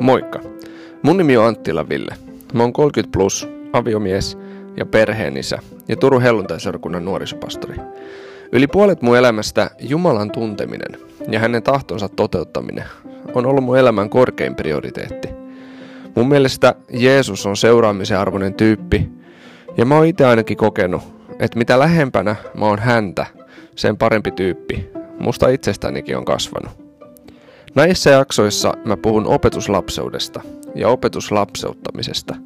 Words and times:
Moikka! 0.00 0.40
Mun 1.02 1.16
nimi 1.16 1.36
on 1.36 1.46
Anttila 1.46 1.88
Ville. 1.88 2.14
Mä 2.54 2.62
oon 2.62 2.72
30 2.72 3.12
plus, 3.12 3.48
aviomies 3.72 4.38
ja 4.76 4.86
perheenisä 4.86 5.58
ja 5.88 5.96
Turun 5.96 6.22
helluntaiseurakunnan 6.22 7.04
nuorisopastori. 7.04 7.76
Yli 8.52 8.66
puolet 8.66 9.02
mun 9.02 9.16
elämästä 9.16 9.70
Jumalan 9.80 10.30
tunteminen 10.30 11.00
ja 11.30 11.38
hänen 11.38 11.62
tahtonsa 11.62 12.08
toteuttaminen 12.08 12.84
on 13.34 13.46
ollut 13.46 13.64
mun 13.64 13.78
elämän 13.78 14.10
korkein 14.10 14.54
prioriteetti. 14.54 15.28
Mun 16.16 16.28
mielestä 16.28 16.74
Jeesus 16.90 17.46
on 17.46 17.56
seuraamisen 17.56 18.18
arvoinen 18.18 18.54
tyyppi 18.54 19.10
ja 19.76 19.84
mä 19.84 19.96
oon 19.96 20.06
itse 20.06 20.24
ainakin 20.24 20.56
kokenut, 20.56 21.02
että 21.38 21.58
mitä 21.58 21.78
lähempänä 21.78 22.36
mä 22.54 22.64
oon 22.64 22.78
häntä, 22.78 23.26
sen 23.78 23.96
parempi 23.96 24.30
tyyppi 24.30 24.90
musta 25.18 25.48
itsestänikin 25.48 26.16
on 26.16 26.24
kasvanut. 26.24 26.72
Näissä 27.74 28.10
jaksoissa 28.10 28.74
mä 28.84 28.96
puhun 28.96 29.26
opetuslapseudesta 29.26 30.40
ja 30.74 30.88
opetuslapseuttamisesta. 30.88 32.36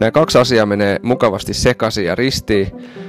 Nämä 0.00 0.10
kaksi 0.10 0.38
asiaa 0.38 0.66
menee 0.66 0.98
mukavasti 1.02 1.54
sekaisin 1.54 2.04
ja 2.04 2.14
ristiin, 2.14 2.66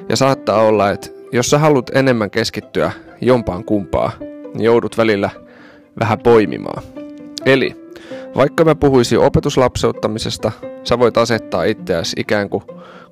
ja 0.09 0.15
saattaa 0.15 0.61
olla, 0.61 0.89
että 0.89 1.09
jos 1.31 1.49
sä 1.49 1.59
haluat 1.59 1.95
enemmän 1.95 2.29
keskittyä 2.29 2.91
jompaan 3.21 3.63
kumpaa, 3.63 4.11
niin 4.53 4.65
joudut 4.65 4.97
välillä 4.97 5.29
vähän 5.99 6.19
poimimaan. 6.19 6.83
Eli 7.45 7.91
vaikka 8.35 8.65
mä 8.65 8.75
puhuisin 8.75 9.19
opetuslapseuttamisesta, 9.19 10.51
sä 10.83 10.99
voit 10.99 11.17
asettaa 11.17 11.63
itseäsi 11.63 12.15
ikään 12.19 12.49
kuin 12.49 12.63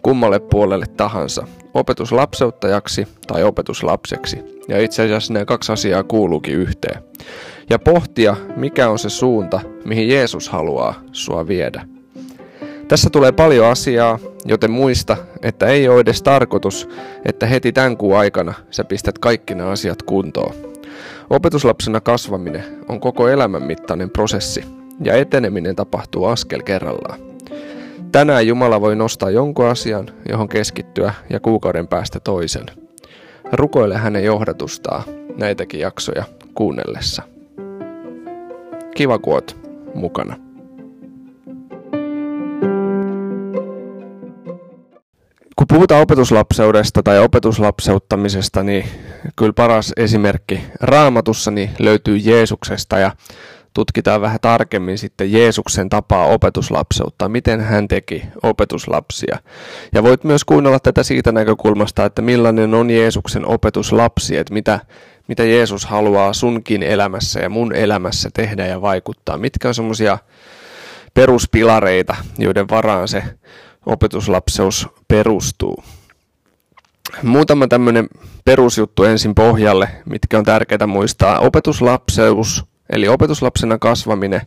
kummalle 0.01 0.39
puolelle 0.39 0.85
tahansa, 0.97 1.47
opetuslapseuttajaksi 1.73 3.07
tai 3.27 3.43
opetuslapseksi. 3.43 4.37
Ja 4.67 4.81
itse 4.81 5.03
asiassa 5.03 5.33
nämä 5.33 5.45
kaksi 5.45 5.71
asiaa 5.71 6.03
kuuluukin 6.03 6.55
yhteen 6.55 7.03
ja 7.69 7.79
pohtia, 7.79 8.35
mikä 8.55 8.89
on 8.89 8.99
se 8.99 9.09
suunta, 9.09 9.59
mihin 9.85 10.09
Jeesus 10.09 10.49
haluaa 10.49 11.01
sua 11.11 11.47
viedä. 11.47 11.85
Tässä 12.87 13.09
tulee 13.09 13.31
paljon 13.31 13.67
asiaa, 13.67 14.19
joten 14.45 14.71
muista, 14.71 15.17
että 15.41 15.65
ei 15.65 15.89
ole 15.89 15.99
edes 15.99 16.21
tarkoitus, 16.21 16.89
että 17.25 17.45
heti 17.45 17.71
tämän 17.71 17.97
kuun 17.97 18.17
aikana 18.17 18.53
sä 18.71 18.83
pistät 18.83 19.19
kaikki 19.19 19.55
nämä 19.55 19.69
asiat 19.69 20.03
kuntoon. 20.03 20.53
Opetuslapsena 21.29 22.01
kasvaminen 22.01 22.63
on 22.89 22.99
koko 22.99 23.27
elämän 23.27 23.63
mittainen 23.63 24.09
prosessi, 24.09 24.63
ja 25.03 25.13
eteneminen 25.13 25.75
tapahtuu 25.75 26.25
askel 26.25 26.61
kerrallaan. 26.61 27.24
Tänään 28.11 28.47
Jumala 28.47 28.81
voi 28.81 28.95
nostaa 28.95 29.29
jonkun 29.29 29.65
asian, 29.65 30.07
johon 30.29 30.49
keskittyä, 30.49 31.13
ja 31.29 31.39
kuukauden 31.39 31.87
päästä 31.87 32.19
toisen. 32.19 32.65
Rukoile 33.51 33.97
hänen 33.97 34.23
johdatustaan 34.23 35.03
näitäkin 35.37 35.79
jaksoja 35.79 36.23
kuunnellessa. 36.53 37.23
Kiva, 38.95 39.19
kun 39.19 39.33
oot 39.33 39.57
mukana. 39.93 40.35
Kun 45.55 45.67
puhutaan 45.67 46.01
opetuslapseudesta 46.01 47.03
tai 47.03 47.19
opetuslapseuttamisesta, 47.19 48.63
niin 48.63 48.85
kyllä 49.35 49.53
paras 49.53 49.93
esimerkki 49.97 50.61
raamatussa 50.81 51.51
niin 51.51 51.69
löytyy 51.79 52.17
Jeesuksesta 52.17 52.99
ja 52.99 53.11
tutkitaan 53.75 54.21
vähän 54.21 54.39
tarkemmin 54.41 54.97
sitten 54.97 55.31
Jeesuksen 55.31 55.89
tapaa 55.89 56.25
opetuslapseutta, 56.25 57.29
miten 57.29 57.61
hän 57.61 57.87
teki 57.87 58.23
opetuslapsia. 58.43 59.37
Ja 59.93 60.03
voit 60.03 60.23
myös 60.23 60.43
kuunnella 60.43 60.79
tätä 60.79 61.03
siitä 61.03 61.31
näkökulmasta, 61.31 62.05
että 62.05 62.21
millainen 62.21 62.73
on 62.73 62.89
Jeesuksen 62.89 63.45
opetuslapsi, 63.45 64.37
että 64.37 64.53
mitä, 64.53 64.79
mitä 65.27 65.43
Jeesus 65.43 65.85
haluaa 65.85 66.33
sunkin 66.33 66.83
elämässä 66.83 67.39
ja 67.39 67.49
mun 67.49 67.75
elämässä 67.75 68.29
tehdä 68.33 68.67
ja 68.67 68.81
vaikuttaa. 68.81 69.37
Mitkä 69.37 69.67
on 69.67 69.75
semmoisia 69.75 70.17
peruspilareita, 71.13 72.15
joiden 72.37 72.69
varaan 72.69 73.07
se 73.07 73.23
opetuslapseus 73.85 74.87
perustuu. 75.07 75.83
Muutama 77.23 77.67
tämmöinen 77.67 78.07
perusjuttu 78.45 79.03
ensin 79.03 79.35
pohjalle, 79.35 79.89
mitkä 80.05 80.37
on 80.37 80.45
tärkeää 80.45 80.87
muistaa. 80.87 81.39
Opetuslapseus, 81.39 82.65
eli 82.89 83.07
opetuslapsena 83.07 83.77
kasvaminen 83.77 84.41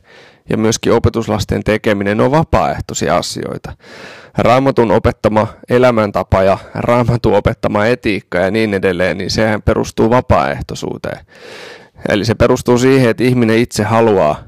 ja 0.51 0.57
myöskin 0.57 0.93
opetuslasten 0.93 1.65
tekeminen 1.65 2.21
on 2.21 2.31
vapaaehtoisia 2.31 3.17
asioita. 3.17 3.73
Raamatun 4.39 4.91
opettama 4.91 5.47
elämäntapa 5.69 6.43
ja 6.43 6.59
raamatun 6.75 7.37
opettama 7.37 7.87
etiikka 7.87 8.39
ja 8.39 8.51
niin 8.51 8.75
edelleen, 8.75 9.19
niin 9.19 9.31
sehän 9.31 9.63
perustuu 9.63 10.11
vapaaehtoisuuteen. 10.11 11.27
Eli 12.09 12.25
se 12.25 12.35
perustuu 12.35 12.79
siihen, 12.79 13.11
että 13.11 13.25
ihminen 13.25 13.59
itse 13.59 13.83
haluaa, 13.83 14.43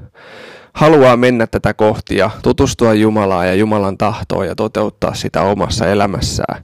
haluaa 0.73 1.17
mennä 1.17 1.47
tätä 1.47 1.73
kohti 1.73 2.17
ja 2.17 2.29
tutustua 2.41 2.93
Jumalaan 2.93 3.47
ja 3.47 3.53
Jumalan 3.53 3.97
tahtoon 3.97 4.47
ja 4.47 4.55
toteuttaa 4.55 5.13
sitä 5.13 5.41
omassa 5.41 5.87
elämässään. 5.87 6.63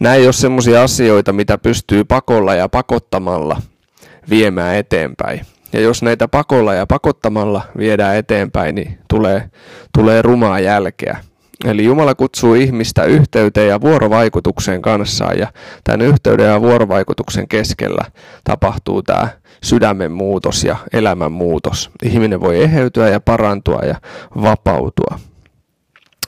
Nämä 0.00 0.14
ei 0.14 0.24
ole 0.24 0.32
sellaisia 0.32 0.82
asioita, 0.82 1.32
mitä 1.32 1.58
pystyy 1.58 2.04
pakolla 2.04 2.54
ja 2.54 2.68
pakottamalla 2.68 3.62
viemään 4.30 4.76
eteenpäin. 4.76 5.53
Ja 5.74 5.80
jos 5.80 6.02
näitä 6.02 6.28
pakolla 6.28 6.74
ja 6.74 6.86
pakottamalla 6.86 7.62
viedään 7.78 8.16
eteenpäin, 8.16 8.74
niin 8.74 8.98
tulee, 9.08 9.50
tulee 9.98 10.22
rumaa 10.22 10.60
jälkeä. 10.60 11.18
Eli 11.64 11.84
Jumala 11.84 12.14
kutsuu 12.14 12.54
ihmistä 12.54 13.04
yhteyteen 13.04 13.68
ja 13.68 13.80
vuorovaikutukseen 13.80 14.82
kanssaan 14.82 15.38
ja 15.38 15.52
tämän 15.84 16.00
yhteyden 16.00 16.46
ja 16.46 16.60
vuorovaikutuksen 16.60 17.48
keskellä 17.48 18.04
tapahtuu 18.44 19.02
tämä 19.02 19.28
sydämen 19.64 20.12
muutos 20.12 20.64
ja 20.64 20.76
elämän 20.92 21.32
muutos. 21.32 21.90
Ihminen 22.02 22.40
voi 22.40 22.62
eheytyä 22.62 23.08
ja 23.08 23.20
parantua 23.20 23.80
ja 23.82 23.94
vapautua. 24.42 25.18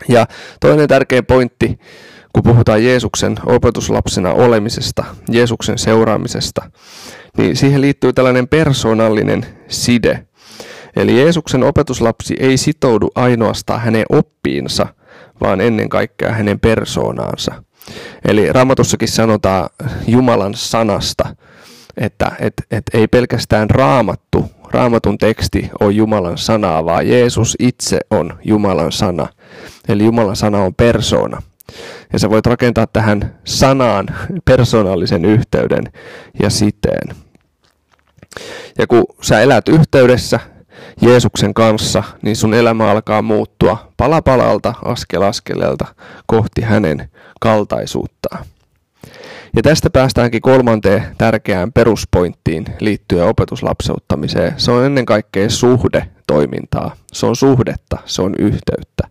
Ja 0.09 0.27
toinen 0.61 0.89
tärkeä 0.89 1.23
pointti, 1.23 1.79
kun 2.37 2.43
puhutaan 2.43 2.85
Jeesuksen 2.85 3.37
opetuslapsena 3.47 4.33
olemisesta, 4.33 5.05
Jeesuksen 5.31 5.79
seuraamisesta, 5.79 6.71
niin 7.37 7.57
siihen 7.57 7.81
liittyy 7.81 8.13
tällainen 8.13 8.49
persoonallinen 8.49 9.47
side. 9.69 10.27
Eli 10.97 11.21
Jeesuksen 11.21 11.63
opetuslapsi 11.63 12.37
ei 12.41 12.57
sitoudu 12.57 13.11
ainoastaan 13.15 13.81
hänen 13.81 14.05
oppiinsa, 14.09 14.87
vaan 15.41 15.61
ennen 15.61 15.89
kaikkea 15.89 16.33
hänen 16.33 16.61
persoonaansa. 16.61 17.63
Eli 18.25 18.53
Raamatussakin 18.53 19.09
sanotaan 19.09 19.71
Jumalan 20.07 20.55
sanasta, 20.55 21.37
että 21.97 22.33
et, 22.41 22.55
et 22.71 22.85
ei 22.93 23.09
pelkästään 23.09 23.71
raamattu, 23.71 24.45
raamatun 24.71 25.19
teksti 25.19 25.71
on 25.81 25.97
Jumalan 25.97 26.39
sanaa, 26.39 26.85
vaan 26.85 27.09
Jeesus 27.09 27.57
itse 27.59 27.99
on 28.11 28.39
Jumalan 28.45 28.93
sana. 28.93 29.27
Eli 29.89 30.05
Jumalan 30.05 30.37
sana 30.37 30.59
on 30.59 30.75
persoona. 30.75 31.43
Ja 32.13 32.19
sä 32.19 32.31
voit 32.31 32.47
rakentaa 32.47 32.87
tähän 32.87 33.39
sanaan 33.45 34.07
persoonallisen 34.45 35.25
yhteyden 35.25 35.85
ja 36.43 36.51
siteen. 36.51 37.17
Ja 38.79 38.87
kun 38.87 39.05
sä 39.23 39.41
elät 39.41 39.69
yhteydessä 39.69 40.41
Jeesuksen 41.01 41.55
kanssa, 41.55 42.03
niin 42.23 42.37
sun 42.37 42.55
elämä 42.55 42.91
alkaa 42.91 43.23
muuttua 43.23 43.93
pala 43.97 44.23
palalta, 44.23 44.75
askel 44.85 45.23
askeleelta 45.23 45.87
kohti 46.27 46.61
hänen 46.61 47.11
kaltaisuuttaan. 47.41 48.45
Ja 49.57 49.63
tästä 49.63 49.91
päästäänkin 49.91 50.41
kolmanteen 50.41 51.03
tärkeään 51.19 51.73
peruspointtiin 51.73 52.65
liittyen 52.81 53.27
opetuslapseuttamiseen. 53.27 54.55
Se 54.57 54.71
on 54.71 54.85
ennen 54.85 55.07
kaikkea 55.07 55.51
suhde 55.51 56.09
toimintaa. 56.27 56.97
Se 57.13 57.27
on 57.27 57.37
suhdetta, 57.37 57.99
se 58.05 58.23
on 58.23 58.35
yhteyttä. 58.39 59.09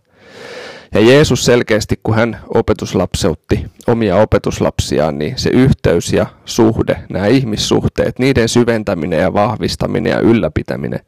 Ja 0.94 1.00
Jeesus 1.00 1.44
selkeästi, 1.44 2.00
kun 2.02 2.14
hän 2.14 2.40
opetuslapseutti 2.54 3.66
omia 3.86 4.16
opetuslapsiaan, 4.16 5.18
niin 5.18 5.38
se 5.38 5.50
yhteys 5.50 6.12
ja 6.12 6.26
suhde, 6.44 6.96
nämä 7.08 7.26
ihmissuhteet, 7.26 8.18
niiden 8.18 8.48
syventäminen 8.48 9.20
ja 9.20 9.32
vahvistaminen 9.32 10.10
ja 10.10 10.20
ylläpitäminen 10.20 11.00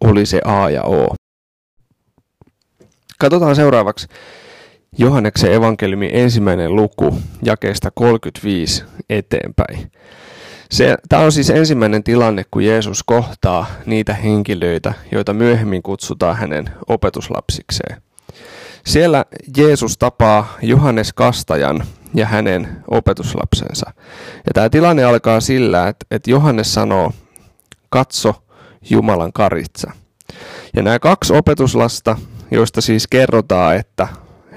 oli 0.00 0.26
se 0.26 0.40
A 0.44 0.70
ja 0.70 0.82
O. 0.82 1.14
Katsotaan 3.18 3.56
seuraavaksi 3.56 4.06
Johanneksen 4.98 5.52
evankeliumin 5.52 6.10
ensimmäinen 6.12 6.76
luku 6.76 7.18
jakeesta 7.42 7.90
35 7.94 8.84
eteenpäin. 9.10 9.92
Se, 10.70 10.96
tämä 11.08 11.22
on 11.22 11.32
siis 11.32 11.50
ensimmäinen 11.50 12.04
tilanne, 12.04 12.44
kun 12.50 12.64
Jeesus 12.64 13.02
kohtaa 13.02 13.66
niitä 13.86 14.14
henkilöitä, 14.14 14.94
joita 15.12 15.34
myöhemmin 15.34 15.82
kutsutaan 15.82 16.36
hänen 16.36 16.70
opetuslapsikseen. 16.88 18.02
Siellä 18.86 19.24
Jeesus 19.56 19.98
tapaa 19.98 20.56
Johannes 20.62 21.12
Kastajan 21.12 21.84
ja 22.14 22.26
hänen 22.26 22.84
opetuslapsensa. 22.90 23.92
Ja 24.36 24.52
tämä 24.54 24.68
tilanne 24.68 25.04
alkaa 25.04 25.40
sillä, 25.40 25.88
että, 25.88 26.06
että 26.10 26.30
Johannes 26.30 26.74
sanoo, 26.74 27.12
katso 27.90 28.34
Jumalan 28.90 29.32
karitsa. 29.32 29.90
Ja 30.76 30.82
nämä 30.82 30.98
kaksi 30.98 31.32
opetuslasta, 31.32 32.16
joista 32.50 32.80
siis 32.80 33.06
kerrotaan, 33.06 33.76
että 33.76 34.08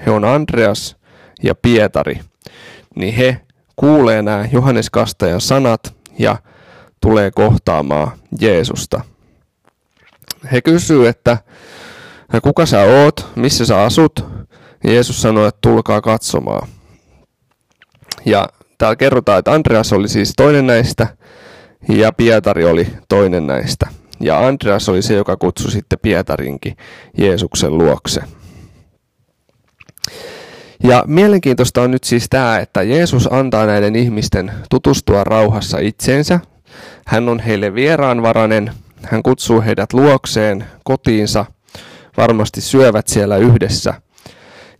he 0.06 0.10
on 0.10 0.24
Andreas 0.24 0.96
ja 1.42 1.54
Pietari, 1.54 2.20
niin 2.94 3.14
he 3.14 3.40
kuulee 3.76 4.22
nämä 4.22 4.48
Johannes 4.52 4.90
Kastajan 4.90 5.40
sanat 5.40 5.94
ja 6.18 6.36
tulee 7.00 7.30
kohtaamaan 7.30 8.12
Jeesusta. 8.40 9.00
He 10.52 10.62
kysyvät, 10.62 11.08
että 11.08 11.38
kuka 12.42 12.66
sä 12.66 12.80
oot, 12.80 13.26
missä 13.36 13.66
sä 13.66 13.82
asut? 13.82 14.24
Jeesus 14.84 15.22
sanoi, 15.22 15.48
että 15.48 15.58
tulkaa 15.62 16.00
katsomaan. 16.00 16.68
Ja 18.24 18.48
täällä 18.78 18.96
kerrotaan, 18.96 19.38
että 19.38 19.52
Andreas 19.52 19.92
oli 19.92 20.08
siis 20.08 20.32
toinen 20.36 20.66
näistä 20.66 21.06
ja 21.88 22.12
Pietari 22.12 22.64
oli 22.64 22.86
toinen 23.08 23.46
näistä. 23.46 23.86
Ja 24.20 24.46
Andreas 24.46 24.88
oli 24.88 25.02
se, 25.02 25.14
joka 25.14 25.36
kutsui 25.36 25.70
sitten 25.70 25.98
Pietarinkin 26.02 26.76
Jeesuksen 27.18 27.78
luokse. 27.78 28.20
Ja 30.82 31.04
mielenkiintoista 31.06 31.82
on 31.82 31.90
nyt 31.90 32.04
siis 32.04 32.26
tämä, 32.30 32.58
että 32.58 32.82
Jeesus 32.82 33.32
antaa 33.32 33.66
näiden 33.66 33.96
ihmisten 33.96 34.52
tutustua 34.70 35.24
rauhassa 35.24 35.78
itseensä. 35.78 36.40
Hän 37.06 37.28
on 37.28 37.40
heille 37.40 37.74
vieraanvarainen, 37.74 38.70
hän 39.02 39.22
kutsuu 39.22 39.62
heidät 39.62 39.92
luokseen, 39.92 40.64
kotiinsa, 40.84 41.44
varmasti 42.16 42.60
syövät 42.60 43.06
siellä 43.08 43.36
yhdessä. 43.36 43.94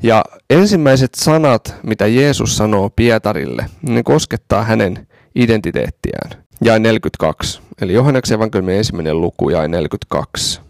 Ja 0.02 0.24
ensimmäiset 0.50 1.14
sanat, 1.14 1.74
mitä 1.82 2.06
Jeesus 2.06 2.56
sanoo 2.56 2.90
Pietarille, 2.90 3.66
ne 3.82 4.02
koskettaa 4.02 4.64
hänen 4.64 5.06
identiteettiään. 5.34 6.44
Jae 6.60 6.78
42, 6.78 7.60
eli 7.80 7.92
Johanneksen 7.92 8.34
evankeliumin 8.34 8.74
ensimmäinen 8.74 9.20
luku, 9.20 9.50
jae 9.50 9.68
42. 9.68 10.60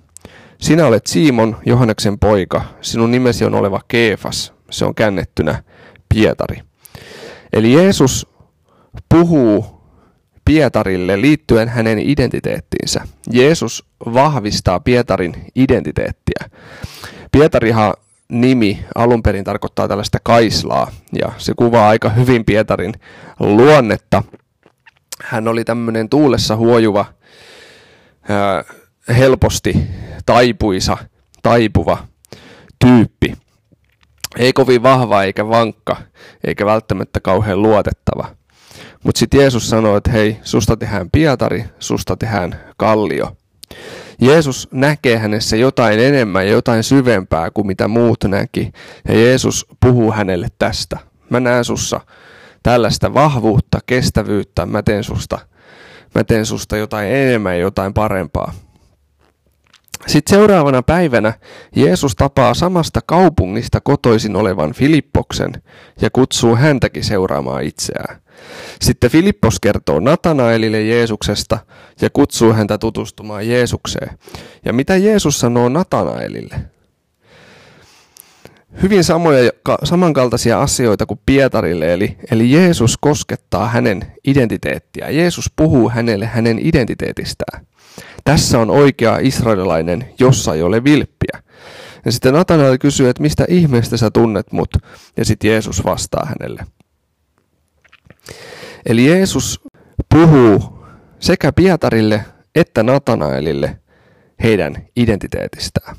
Sinä 0.61 0.87
olet 0.87 1.07
Simon, 1.07 1.57
Johanneksen 1.67 2.19
poika, 2.19 2.63
sinun 2.81 3.11
nimesi 3.11 3.45
on 3.45 3.55
oleva 3.55 3.81
Keefas, 3.89 4.53
se 4.71 4.85
on 4.85 4.95
kännettynä 4.95 5.63
Pietari. 6.15 6.63
Eli 7.53 7.73
Jeesus 7.73 8.27
puhuu 9.09 9.74
Pietarille 10.44 11.20
liittyen 11.20 11.69
hänen 11.69 11.99
identiteettiinsä. 11.99 13.00
Jeesus 13.32 13.85
vahvistaa 14.00 14.81
Pietarin 14.81 15.35
identiteettiä. 15.55 16.50
Pietarihan 17.32 17.94
nimi 18.29 18.85
alun 18.94 19.23
perin 19.23 19.44
tarkoittaa 19.44 19.88
tällaista 19.88 20.19
kaislaa, 20.23 20.91
ja 21.12 21.32
se 21.38 21.52
kuvaa 21.56 21.88
aika 21.88 22.08
hyvin 22.08 22.44
Pietarin 22.44 22.94
luonnetta. 23.41 24.23
Hän 25.23 25.49
oli 25.49 25.64
tämmöinen 25.64 26.08
tuulessa 26.08 26.56
huojuva, 26.56 27.06
helposti 29.08 29.76
taipuisa, 30.26 30.96
taipuva 31.43 32.06
tyyppi. 32.79 33.35
Ei 34.38 34.52
kovin 34.52 34.82
vahva 34.82 35.23
eikä 35.23 35.49
vankka, 35.49 35.96
eikä 36.44 36.67
välttämättä 36.67 37.20
kauhean 37.20 37.62
luotettava. 37.62 38.29
Mutta 39.05 39.19
sitten 39.19 39.41
Jeesus 39.41 39.71
sanoi, 39.71 39.99
että 39.99 40.11
hei, 40.11 40.37
susta 40.43 40.77
tehdään 40.77 41.11
Pietari, 41.11 41.65
susta 41.79 42.17
tehdään 42.17 42.61
Kallio. 42.77 43.37
Jeesus 44.21 44.69
näkee 44.73 45.19
hänessä 45.19 45.56
jotain 45.56 46.01
enemmän 46.01 46.47
ja 46.47 46.53
jotain 46.53 46.83
syvempää 46.83 47.51
kuin 47.51 47.67
mitä 47.67 47.89
muut 47.89 48.25
näki. 48.25 48.73
Ja 49.09 49.21
Jeesus 49.21 49.67
puhuu 49.81 50.12
hänelle 50.12 50.49
tästä. 50.59 50.99
Mä 51.31 51.41
näen 51.41 51.65
sussa 51.65 52.01
tällaista 52.62 53.15
vahvuutta, 53.15 53.79
kestävyyttä, 53.87 54.67
mä 54.67 54.83
teen 54.83 55.05
susta, 55.05 55.39
mä 56.15 56.25
teen 56.25 56.47
susta 56.47 56.77
jotain 56.77 57.12
enemmän 57.12 57.55
ja 57.55 57.61
jotain 57.61 57.95
parempaa. 57.95 58.53
Sitten 60.15 60.37
seuraavana 60.37 60.83
päivänä 60.83 61.33
Jeesus 61.77 62.17
tapaa 62.17 62.55
samasta 62.55 63.01
kaupungista 63.07 63.81
kotoisin 63.81 64.37
olevan 64.37 64.73
Filippoksen 64.73 65.53
ja 66.01 66.11
kutsuu 66.11 66.57
häntäkin 66.57 67.05
seuraamaan 67.05 67.65
itseään. 67.65 68.21
Sitten 68.81 69.11
Filippos 69.11 69.61
kertoo 69.61 70.01
Natanaelille 70.01 70.83
Jeesuksesta 70.83 71.59
ja 72.01 72.11
kutsuu 72.11 72.53
häntä 72.53 72.79
tutustumaan 72.79 73.49
Jeesukseen. 73.49 74.19
Ja 74.65 74.73
mitä 74.73 74.97
Jeesus 74.97 75.41
sanoo 75.41 75.69
Natanaelille? 75.69 76.74
Hyvin 78.82 79.05
samoja, 79.05 79.50
samankaltaisia 79.85 80.61
asioita 80.61 81.06
kuin 81.06 81.21
Pietarille, 81.26 81.94
eli, 81.94 82.17
eli 82.31 82.53
Jeesus 82.53 82.97
koskettaa 83.00 83.69
hänen 83.69 84.12
identiteettiä. 84.26 85.11
Jeesus 85.11 85.53
puhuu 85.56 85.91
hänelle 85.91 86.26
hänen 86.26 86.59
identiteetistään. 86.62 87.67
Tässä 88.25 88.59
on 88.59 88.71
oikea 88.71 89.19
israelilainen, 89.21 90.09
jossa 90.19 90.55
ei 90.55 90.62
ole 90.62 90.85
vilppiä. 90.85 91.43
Ja 92.05 92.12
sitten 92.12 92.35
Natanael 92.35 92.79
kysyy, 92.79 93.09
että 93.09 93.23
mistä 93.23 93.44
ihmeestä 93.49 93.97
sä 93.97 94.11
tunnet 94.11 94.53
mut? 94.53 94.71
Ja 95.17 95.25
sitten 95.25 95.50
Jeesus 95.50 95.85
vastaa 95.85 96.27
hänelle. 96.27 96.67
Eli 98.87 99.06
Jeesus 99.06 99.61
puhuu 100.15 100.87
sekä 101.20 101.53
Pietarille 101.53 102.25
että 102.55 102.82
Natanaelille 102.82 103.79
heidän 104.43 104.87
identiteetistään. 104.97 105.97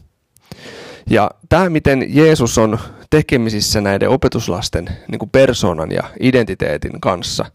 Ja 1.10 1.32
tämä, 1.50 1.70
miten 1.70 2.06
Jeesus 2.08 2.58
on 2.58 2.80
tekemisissä 3.10 3.82
näiden 3.82 4.10
opetuslasten 4.10 4.90
niin 5.12 5.20
kuin 5.20 5.30
persoonan 5.30 5.92
ja 5.92 6.04
identiteetin 6.20 7.02
kanssa, 7.02 7.46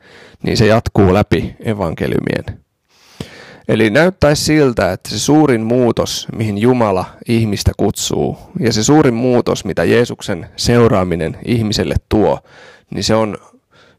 niin 0.43 0.57
se 0.57 0.67
jatkuu 0.67 1.15
läpi 1.15 1.57
evankeliumien. 1.65 2.61
Eli 3.69 3.91
näyttäisi 3.91 4.45
siltä, 4.45 4.93
että 4.93 5.11
se 5.11 5.19
suurin 5.19 5.61
muutos, 5.61 6.27
mihin 6.37 6.59
Jumala 6.59 7.05
ihmistä 7.29 7.73
kutsuu, 7.77 8.39
ja 8.61 8.73
se 8.73 8.83
suurin 8.83 9.15
muutos, 9.15 9.65
mitä 9.65 9.85
Jeesuksen 9.85 10.47
seuraaminen 10.57 11.39
ihmiselle 11.45 11.95
tuo, 12.09 12.39
niin 12.91 13.05
se 13.05 13.15
on 13.15 13.37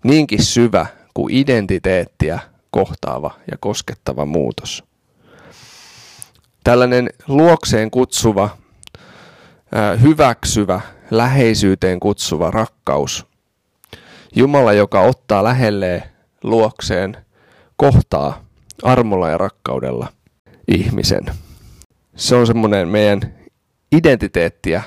niinkin 0.04 0.44
syvä 0.44 0.86
kuin 1.14 1.34
identiteettiä 1.34 2.40
kohtaava 2.72 3.32
ja 3.52 3.58
koskettava 3.60 4.26
muutos. 4.26 4.84
Tällainen 6.64 7.10
luokseen 7.28 7.92
kutsuva, 7.92 8.58
hyväksyvä, 10.02 10.82
läheisyyteen 11.12 12.00
kutsuva 12.00 12.52
rakkaus. 12.52 13.26
Jumala, 14.36 14.74
joka 14.74 15.02
ottaa 15.02 15.44
lähelleen 15.44 16.04
luokseen, 16.44 17.18
kohtaa 17.76 18.44
armolla 18.84 19.30
ja 19.30 19.38
rakkaudella 19.38 20.08
ihmisen. 20.68 21.26
Se 22.16 22.36
on 22.36 22.48
semmoinen 22.48 22.88
meidän 22.88 23.34
identiteettiä 23.92 24.84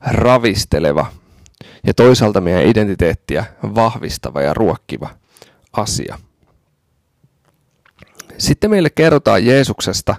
ravisteleva 0.00 1.06
ja 1.86 1.94
toisaalta 1.94 2.40
meidän 2.40 2.66
identiteettiä 2.66 3.44
vahvistava 3.62 4.42
ja 4.42 4.54
ruokkiva 4.54 5.08
asia. 5.72 6.18
Sitten 8.38 8.70
meille 8.70 8.90
kerrotaan 8.90 9.46
Jeesuksesta 9.46 10.14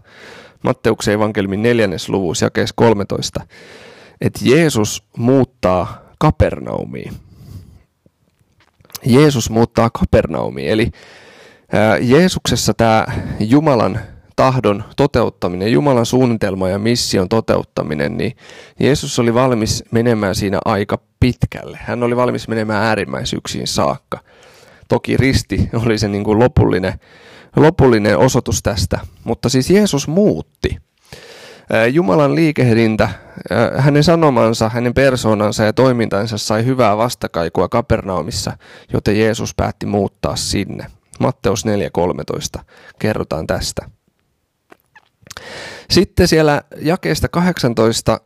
Matteuksen 0.63 1.13
evankeliumin 1.13 1.63
neljännes 1.63 2.09
luvussa 2.09 2.45
jakeessa 2.45 2.73
13, 2.75 3.47
että 4.21 4.39
Jeesus 4.43 5.03
muuttaa 5.17 6.01
Kapernaumiin. 6.19 7.13
Jeesus 9.05 9.49
muuttaa 9.49 9.89
Kapernaumiin, 9.89 10.69
eli 10.69 10.91
Jeesuksessa 12.01 12.73
tämä 12.73 13.05
Jumalan 13.39 13.99
tahdon 14.35 14.83
toteuttaminen, 14.95 15.71
Jumalan 15.71 16.05
suunnitelma 16.05 16.69
ja 16.69 16.79
mission 16.79 17.29
toteuttaminen, 17.29 18.17
niin 18.17 18.35
Jeesus 18.79 19.19
oli 19.19 19.33
valmis 19.33 19.83
menemään 19.91 20.35
siinä 20.35 20.59
aika 20.65 20.97
pitkälle. 21.19 21.79
Hän 21.81 22.03
oli 22.03 22.15
valmis 22.15 22.47
menemään 22.47 22.83
äärimmäisyyksiin 22.83 23.67
saakka. 23.67 24.19
Toki 24.87 25.17
risti 25.17 25.69
oli 25.73 25.97
se 25.97 26.07
niin 26.07 26.23
kuin 26.23 26.39
lopullinen, 26.39 26.93
lopullinen 27.55 28.17
osoitus 28.17 28.63
tästä, 28.63 28.99
mutta 29.23 29.49
siis 29.49 29.69
Jeesus 29.69 30.07
muutti. 30.07 30.77
Jumalan 31.91 32.35
liikehdintä, 32.35 33.09
hänen 33.77 34.03
sanomansa, 34.03 34.69
hänen 34.69 34.93
persoonansa 34.93 35.63
ja 35.63 35.73
toimintansa 35.73 36.37
sai 36.37 36.65
hyvää 36.65 36.97
vastakaikua 36.97 37.69
Kapernaumissa, 37.69 38.57
joten 38.93 39.19
Jeesus 39.19 39.55
päätti 39.55 39.85
muuttaa 39.85 40.35
sinne. 40.35 40.85
Matteus 41.19 41.65
4.13 42.57 42.61
kerrotaan 42.99 43.47
tästä. 43.47 43.89
Sitten 45.89 46.27
siellä 46.27 46.61
jakeesta 46.81 47.29
18 47.29 48.19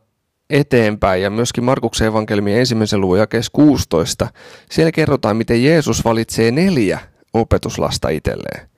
eteenpäin 0.50 1.22
ja 1.22 1.30
myöskin 1.30 1.64
Markuksen 1.64 2.06
evankeliumin 2.06 2.56
ensimmäisen 2.56 3.00
luvun 3.00 3.18
jakeessa 3.18 3.52
16, 3.52 4.28
siellä 4.70 4.92
kerrotaan, 4.92 5.36
miten 5.36 5.64
Jeesus 5.64 6.04
valitsee 6.04 6.50
neljä 6.50 6.98
opetuslasta 7.34 8.08
itselleen. 8.08 8.68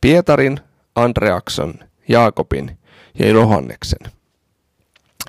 Pietarin, 0.00 0.60
Andreakson, 0.94 1.74
Jaakobin 2.08 2.78
ja 3.18 3.28
Johanneksen. 3.28 4.12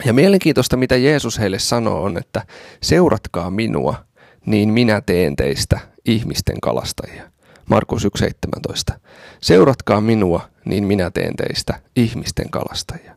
Ja 0.05 0.13
mielenkiintoista, 0.13 0.77
mitä 0.77 0.95
Jeesus 0.95 1.39
heille 1.39 1.59
sanoo, 1.59 2.03
on, 2.03 2.17
että 2.17 2.45
seuratkaa 2.81 3.49
minua, 3.49 4.05
niin 4.45 4.69
minä 4.69 5.01
teen 5.01 5.35
teistä 5.35 5.79
ihmisten 6.05 6.61
kalastajia. 6.61 7.31
Markus 7.69 8.07
1.17. 8.21 8.99
Seuratkaa 9.41 10.01
minua, 10.01 10.49
niin 10.65 10.83
minä 10.83 11.11
teen 11.11 11.35
teistä 11.35 11.79
ihmisten 11.95 12.49
kalastajia. 12.49 13.15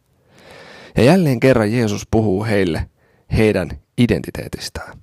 Ja 0.96 1.02
jälleen 1.02 1.40
kerran 1.40 1.72
Jeesus 1.72 2.06
puhuu 2.10 2.44
heille 2.44 2.88
heidän 3.36 3.70
identiteetistään. 3.98 4.98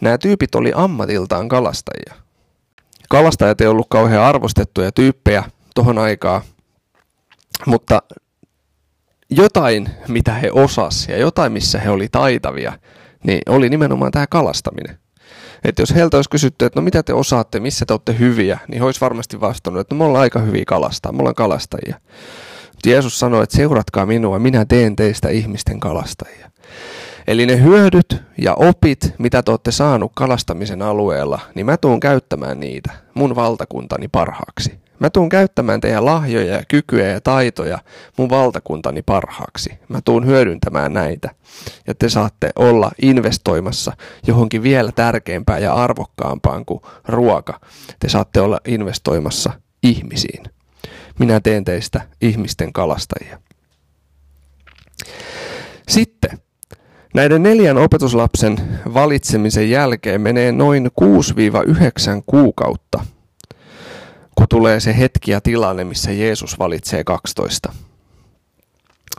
Nämä 0.00 0.18
tyypit 0.18 0.54
oli 0.54 0.72
ammatiltaan 0.74 1.48
kalastajia. 1.48 2.14
Kalastajat 3.08 3.60
ei 3.60 3.66
ollut 3.66 3.86
kauhean 3.90 4.22
arvostettuja 4.22 4.92
tyyppejä 4.92 5.44
tuohon 5.74 5.98
aikaan, 5.98 6.42
mutta 7.66 8.02
jotain, 9.36 9.88
mitä 10.08 10.34
he 10.34 10.50
osas 10.52 11.08
ja 11.08 11.18
jotain, 11.18 11.52
missä 11.52 11.78
he 11.78 11.90
oli 11.90 12.08
taitavia, 12.12 12.72
niin 13.24 13.40
oli 13.48 13.68
nimenomaan 13.68 14.12
tämä 14.12 14.26
kalastaminen. 14.26 14.98
Että 15.64 15.82
jos 15.82 15.94
heiltä 15.94 16.16
olisi 16.16 16.30
kysytty, 16.30 16.64
että 16.64 16.80
no 16.80 16.84
mitä 16.84 17.02
te 17.02 17.14
osaatte, 17.14 17.60
missä 17.60 17.86
te 17.86 17.92
olette 17.92 18.18
hyviä, 18.18 18.58
niin 18.68 18.78
he 18.78 18.84
olisi 18.84 19.00
varmasti 19.00 19.40
vastannut, 19.40 19.80
että 19.80 19.94
no 19.94 19.98
me 19.98 20.04
ollaan 20.04 20.22
aika 20.22 20.38
hyviä 20.38 20.64
kalastaa, 20.66 21.12
me 21.12 21.18
ollaan 21.18 21.34
kalastajia. 21.34 21.96
Jeesus 22.86 23.18
sanoi, 23.18 23.42
että 23.42 23.56
seuratkaa 23.56 24.06
minua, 24.06 24.38
minä 24.38 24.64
teen 24.64 24.96
teistä 24.96 25.28
ihmisten 25.28 25.80
kalastajia. 25.80 26.50
Eli 27.26 27.46
ne 27.46 27.62
hyödyt 27.62 28.22
ja 28.38 28.54
opit, 28.54 29.14
mitä 29.18 29.42
te 29.42 29.50
olette 29.50 29.70
saanut 29.70 30.12
kalastamisen 30.14 30.82
alueella, 30.82 31.40
niin 31.54 31.66
mä 31.66 31.76
tuun 31.76 32.00
käyttämään 32.00 32.60
niitä 32.60 32.92
mun 33.14 33.34
valtakuntani 33.34 34.08
parhaaksi. 34.08 34.82
Mä 34.98 35.10
tuun 35.10 35.28
käyttämään 35.28 35.80
teidän 35.80 36.04
lahjoja 36.04 36.54
ja 36.54 36.62
kykyjä 36.68 37.08
ja 37.08 37.20
taitoja 37.20 37.78
mun 38.16 38.30
valtakuntani 38.30 39.02
parhaaksi. 39.02 39.78
Mä 39.88 40.00
tuun 40.04 40.26
hyödyntämään 40.26 40.92
näitä. 40.92 41.30
Ja 41.86 41.94
te 41.94 42.08
saatte 42.08 42.50
olla 42.56 42.90
investoimassa 43.02 43.92
johonkin 44.26 44.62
vielä 44.62 44.92
tärkeämpään 44.92 45.62
ja 45.62 45.74
arvokkaampaan 45.74 46.64
kuin 46.64 46.80
ruoka. 47.08 47.60
Te 47.98 48.08
saatte 48.08 48.40
olla 48.40 48.60
investoimassa 48.66 49.52
ihmisiin. 49.82 50.42
Minä 51.18 51.40
teen 51.40 51.64
teistä 51.64 52.00
ihmisten 52.20 52.72
kalastajia. 52.72 53.38
Sitten 55.88 56.41
näiden 57.14 57.42
neljän 57.42 57.78
opetuslapsen 57.78 58.56
valitsemisen 58.94 59.70
jälkeen 59.70 60.20
menee 60.20 60.52
noin 60.52 60.86
6-9 60.86 60.88
kuukautta, 62.26 63.04
kun 64.34 64.46
tulee 64.48 64.80
se 64.80 64.98
hetki 64.98 65.30
ja 65.30 65.40
tilanne, 65.40 65.84
missä 65.84 66.12
Jeesus 66.12 66.58
valitsee 66.58 67.04
12. 67.04 67.72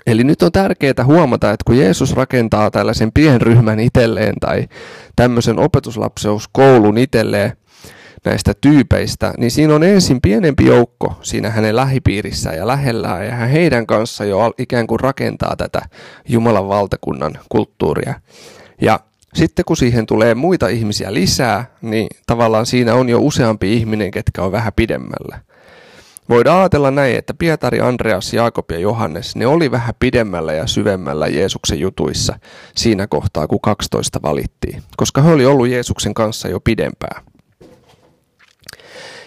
Eli 0.07 0.23
nyt 0.23 0.41
on 0.41 0.51
tärkeää 0.51 1.05
huomata, 1.05 1.51
että 1.51 1.63
kun 1.65 1.77
Jeesus 1.77 2.13
rakentaa 2.15 2.71
tällaisen 2.71 3.12
pienryhmän 3.13 3.79
itselleen 3.79 4.35
tai 4.39 4.67
tämmöisen 5.15 5.59
opetuslapseuskoulun 5.59 6.97
itselleen, 6.97 7.57
näistä 8.25 8.53
tyypeistä, 8.61 9.33
niin 9.37 9.51
siinä 9.51 9.75
on 9.75 9.83
ensin 9.83 10.21
pienempi 10.21 10.65
joukko 10.65 11.15
siinä 11.21 11.49
hänen 11.49 11.75
lähipiirissään 11.75 12.57
ja 12.57 12.67
lähellään, 12.67 13.25
ja 13.25 13.31
hän 13.31 13.49
heidän 13.49 13.87
kanssa 13.87 14.25
jo 14.25 14.53
ikään 14.57 14.87
kuin 14.87 14.99
rakentaa 14.99 15.55
tätä 15.55 15.81
Jumalan 16.29 16.67
valtakunnan 16.67 17.33
kulttuuria. 17.49 18.13
Ja 18.81 18.99
sitten 19.33 19.65
kun 19.65 19.77
siihen 19.77 20.05
tulee 20.05 20.35
muita 20.35 20.67
ihmisiä 20.67 21.13
lisää, 21.13 21.65
niin 21.81 22.07
tavallaan 22.25 22.65
siinä 22.65 22.93
on 22.95 23.09
jo 23.09 23.19
useampi 23.19 23.73
ihminen, 23.73 24.11
ketkä 24.11 24.43
on 24.43 24.51
vähän 24.51 24.73
pidemmällä. 24.75 25.39
Voidaan 26.29 26.59
ajatella 26.59 26.91
näin, 26.91 27.17
että 27.17 27.33
Pietari, 27.33 27.79
Andreas, 27.79 28.33
Jaakob 28.33 28.71
ja 28.71 28.79
Johannes, 28.79 29.35
ne 29.35 29.47
oli 29.47 29.71
vähän 29.71 29.93
pidemmällä 29.99 30.53
ja 30.53 30.67
syvemmällä 30.67 31.27
Jeesuksen 31.27 31.79
jutuissa 31.79 32.39
siinä 32.75 33.07
kohtaa, 33.07 33.47
kun 33.47 33.59
12 33.61 34.19
valittiin, 34.21 34.83
koska 34.97 35.21
he 35.21 35.31
oli 35.31 35.45
ollut 35.45 35.67
Jeesuksen 35.67 36.13
kanssa 36.13 36.47
jo 36.47 36.59
pidempään. 36.59 37.23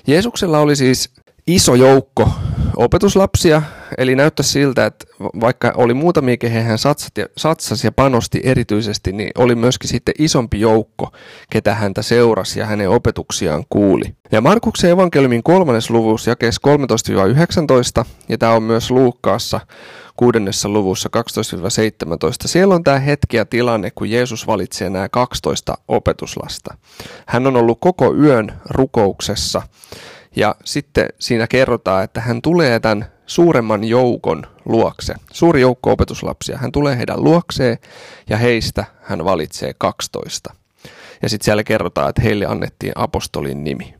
Jeesuksella 0.06 0.58
oli 0.58 0.76
siis 0.76 1.10
iso 1.46 1.74
joukko 1.74 2.30
opetuslapsia, 2.76 3.62
eli 3.98 4.14
näyttää 4.14 4.44
siltä, 4.44 4.86
että 4.86 5.06
vaikka 5.40 5.72
oli 5.76 5.94
muutamia, 5.94 6.36
kehen 6.36 6.64
hän 6.64 6.78
satsasi 7.36 7.86
ja 7.86 7.92
panosti 7.92 8.40
erityisesti, 8.44 9.12
niin 9.12 9.30
oli 9.38 9.54
myöskin 9.54 9.90
sitten 9.90 10.14
isompi 10.18 10.60
joukko, 10.60 11.12
ketä 11.50 11.74
häntä 11.74 12.02
seurasi 12.02 12.60
ja 12.60 12.66
hänen 12.66 12.90
opetuksiaan 12.90 13.64
kuuli. 13.70 14.16
Ja 14.32 14.40
Markuksen 14.40 14.90
evankeliumin 14.90 15.42
kolmannes 15.42 15.90
luvussa 15.90 16.30
jakeessa 16.30 16.60
13-19, 18.02 18.04
ja 18.28 18.38
tämä 18.38 18.52
on 18.52 18.62
myös 18.62 18.90
Luukkaassa 18.90 19.60
kuudennessa 20.16 20.68
luvussa 20.68 21.10
12-17. 21.16 21.20
Siellä 22.44 22.74
on 22.74 22.84
tämä 22.84 22.98
hetki 22.98 23.36
ja 23.36 23.44
tilanne, 23.44 23.90
kun 23.90 24.10
Jeesus 24.10 24.46
valitsee 24.46 24.90
nämä 24.90 25.08
12 25.08 25.78
opetuslasta. 25.88 26.76
Hän 27.26 27.46
on 27.46 27.56
ollut 27.56 27.78
koko 27.80 28.14
yön 28.14 28.52
rukouksessa 28.70 29.62
ja 30.36 30.54
sitten 30.64 31.08
siinä 31.18 31.46
kerrotaan, 31.46 32.04
että 32.04 32.20
hän 32.20 32.42
tulee 32.42 32.80
tämän 32.80 33.06
suuremman 33.26 33.84
joukon 33.84 34.42
luokse, 34.64 35.14
suuri 35.32 35.60
joukko 35.60 35.92
opetuslapsia. 35.92 36.58
Hän 36.58 36.72
tulee 36.72 36.96
heidän 36.96 37.24
luokseen 37.24 37.78
ja 38.28 38.36
heistä 38.36 38.84
hän 39.02 39.24
valitsee 39.24 39.74
12. 39.78 40.54
Ja 41.22 41.28
sitten 41.28 41.44
siellä 41.44 41.64
kerrotaan, 41.64 42.08
että 42.08 42.22
heille 42.22 42.46
annettiin 42.46 42.92
apostolin 42.94 43.64
nimi. 43.64 43.94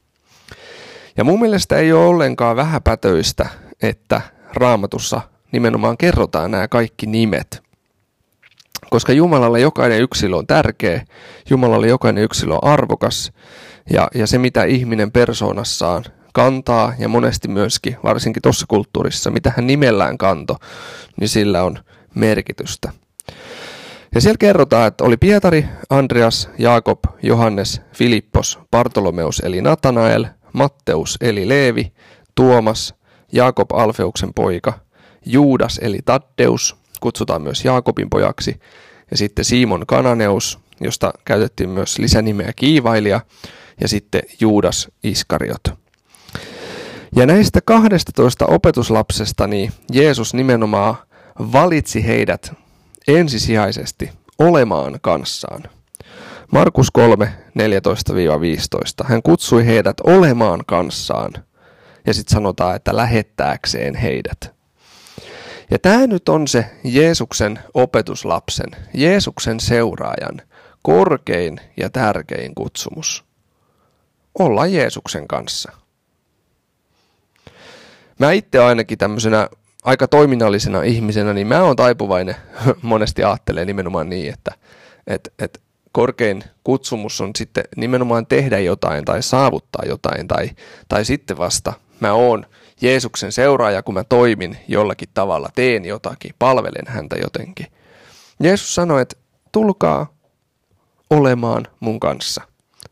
Ja 1.17 1.25
mun 1.25 1.41
mielestä 1.41 1.77
ei 1.77 1.93
ole 1.93 2.07
ollenkaan 2.07 2.57
vähäpätöistä, 2.57 3.49
että 3.83 4.21
raamatussa 4.55 5.21
nimenomaan 5.53 5.97
kerrotaan 5.97 6.51
nämä 6.51 6.69
kaikki 6.69 7.07
nimet. 7.07 7.63
Koska 8.91 9.13
Jumalalle 9.13 9.61
jokainen 9.61 10.01
yksilö 10.01 10.37
on 10.37 10.47
tärkeä, 10.47 11.05
Jumalalle 11.51 11.89
jokainen 11.89 12.25
yksilö 12.25 12.55
on 12.55 12.65
arvokas, 12.65 13.33
ja, 13.91 14.09
ja 14.15 14.27
se 14.27 14.39
mitä 14.39 14.65
ihminen 14.65 15.13
persoonassaan 15.13 16.05
kantaa, 16.37 16.93
ja 16.99 17.09
monesti 17.09 17.49
myöskin, 17.49 17.97
varsinkin 18.05 18.43
tuossa 18.43 18.67
kulttuurissa, 18.69 19.31
mitä 19.31 19.53
hän 19.57 19.67
nimellään 19.67 20.19
kanto, 20.19 20.57
niin 21.21 21.29
sillä 21.29 21.63
on 21.63 21.79
merkitystä. 22.15 22.93
Ja 24.15 24.21
siellä 24.21 24.37
kerrotaan, 24.39 24.89
että 24.89 25.05
oli 25.05 25.17
Pietari, 25.17 25.67
Andreas, 25.91 26.49
Jaakob, 26.59 26.99
Johannes, 27.23 27.81
Filippos, 27.95 28.59
Bartolomeus 28.71 29.41
eli 29.41 29.61
Natanael, 29.61 30.27
Matteus 30.53 31.17
eli 31.21 31.49
Leevi, 31.49 31.93
Tuomas, 32.35 32.95
Jaakob 33.33 33.73
Alfeuksen 33.73 34.35
poika, 34.35 34.73
Juudas 35.27 35.79
eli 35.83 35.99
Taddeus, 36.05 36.77
kutsutaan 37.01 37.43
myös 37.43 37.65
Jaakobin 37.65 38.11
pojaksi, 38.11 38.61
ja 39.11 39.17
sitten 39.17 39.45
Simon 39.45 39.87
Kananeus, 39.87 40.59
josta 40.81 41.13
käytettiin 41.25 41.71
myös 41.71 41.99
lisänimeä 41.99 42.53
kiivailija, 42.57 43.21
ja 43.81 43.89
sitten 43.89 44.23
Juudas 44.41 44.89
Iskariot. 45.03 45.86
Ja 47.17 47.27
näistä 47.27 47.61
12 47.61 48.47
opetuslapsesta 48.47 49.47
niin 49.47 49.73
Jeesus 49.93 50.35
nimenomaan 50.35 50.97
valitsi 51.39 52.07
heidät 52.07 52.53
ensisijaisesti 53.09 54.11
olemaan 54.39 54.99
kanssaan. 55.03 55.63
Markus 56.53 56.91
3, 56.91 57.33
14-15. 57.59 59.05
Hän 59.05 59.23
kutsui 59.23 59.67
heidät 59.67 60.01
olemaan 60.01 60.65
kanssaan. 60.67 61.33
Ja 62.07 62.15
sitten 62.15 62.35
sanotaan, 62.35 62.77
että 62.77 62.97
lähettääkseen 62.97 63.95
heidät. 63.95 64.55
Ja 65.71 65.79
tämä 65.79 66.07
nyt 66.07 66.29
on 66.29 66.49
se 66.49 66.71
Jeesuksen 66.85 67.59
opetuslapsen, 67.75 68.71
Jeesuksen 68.95 69.61
seuraajan 69.61 70.43
korkein 70.83 71.61
ja 71.77 71.91
tärkein 71.91 72.55
kutsumus. 72.55 73.25
Olla 74.39 74.67
Jeesuksen 74.67 75.29
kanssa. 75.29 75.86
Mä 78.19 78.33
itse 78.33 78.59
ainakin 78.59 78.99
tämmöisenä 78.99 79.49
aika 79.85 80.09
toiminnallisena 80.09 80.83
ihmisenä, 80.83 81.33
niin 81.33 81.47
mä 81.47 81.63
oon 81.63 81.77
taipuvainen, 81.77 82.37
monesti 82.83 83.25
ajattelee 83.25 83.65
nimenomaan 83.65 84.09
niin, 84.09 84.33
että 84.33 84.53
et, 85.07 85.33
et 85.39 85.61
korkein 85.93 86.45
kutsumus 86.65 87.21
on 87.21 87.31
sitten 87.39 87.65
nimenomaan 87.77 88.27
tehdä 88.27 88.59
jotain 88.59 89.05
tai 89.05 89.23
saavuttaa 89.23 89.83
jotain 89.87 90.29
tai, 90.29 90.51
tai 90.89 91.05
sitten 91.05 91.39
vasta 91.39 91.73
mä 92.01 92.13
oon 92.13 92.47
Jeesuksen 92.81 93.33
seuraaja, 93.33 93.83
kun 93.83 93.95
mä 93.95 94.05
toimin 94.05 94.59
jollakin 94.69 95.09
tavalla, 95.15 95.49
teen 95.55 95.85
jotakin, 95.85 96.35
palvelen 96.39 96.87
häntä 96.87 97.17
jotenkin. 97.17 97.67
Jeesus 98.41 98.75
sanoi, 98.75 99.03
että 99.03 99.17
tulkaa 99.53 100.07
olemaan 101.11 101.67
mun 101.81 102.01
kanssa. 102.01 102.43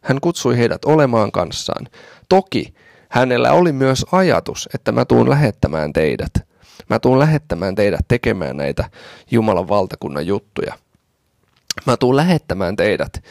Hän 0.01 0.21
kutsui 0.21 0.59
heidät 0.59 0.85
olemaan 0.85 1.33
kanssaan. 1.33 1.89
Toki 2.29 2.75
hänellä 3.15 3.53
oli 3.53 3.73
myös 3.73 4.07
ajatus, 4.13 4.69
että 4.75 4.93
mä 4.93 5.05
tuun 5.05 5.31
lähettämään 5.31 5.93
teidät. 5.93 6.33
Mä 6.91 6.99
tuun 6.99 7.19
lähettämään 7.19 7.75
teidät 7.75 8.09
tekemään 8.09 8.57
näitä 8.57 8.91
Jumalan 9.31 9.69
valtakunnan 9.69 10.27
juttuja. 10.27 10.75
Mä 11.87 11.97
tuun 11.97 12.17
lähettämään 12.17 12.77
teidät 12.77 13.25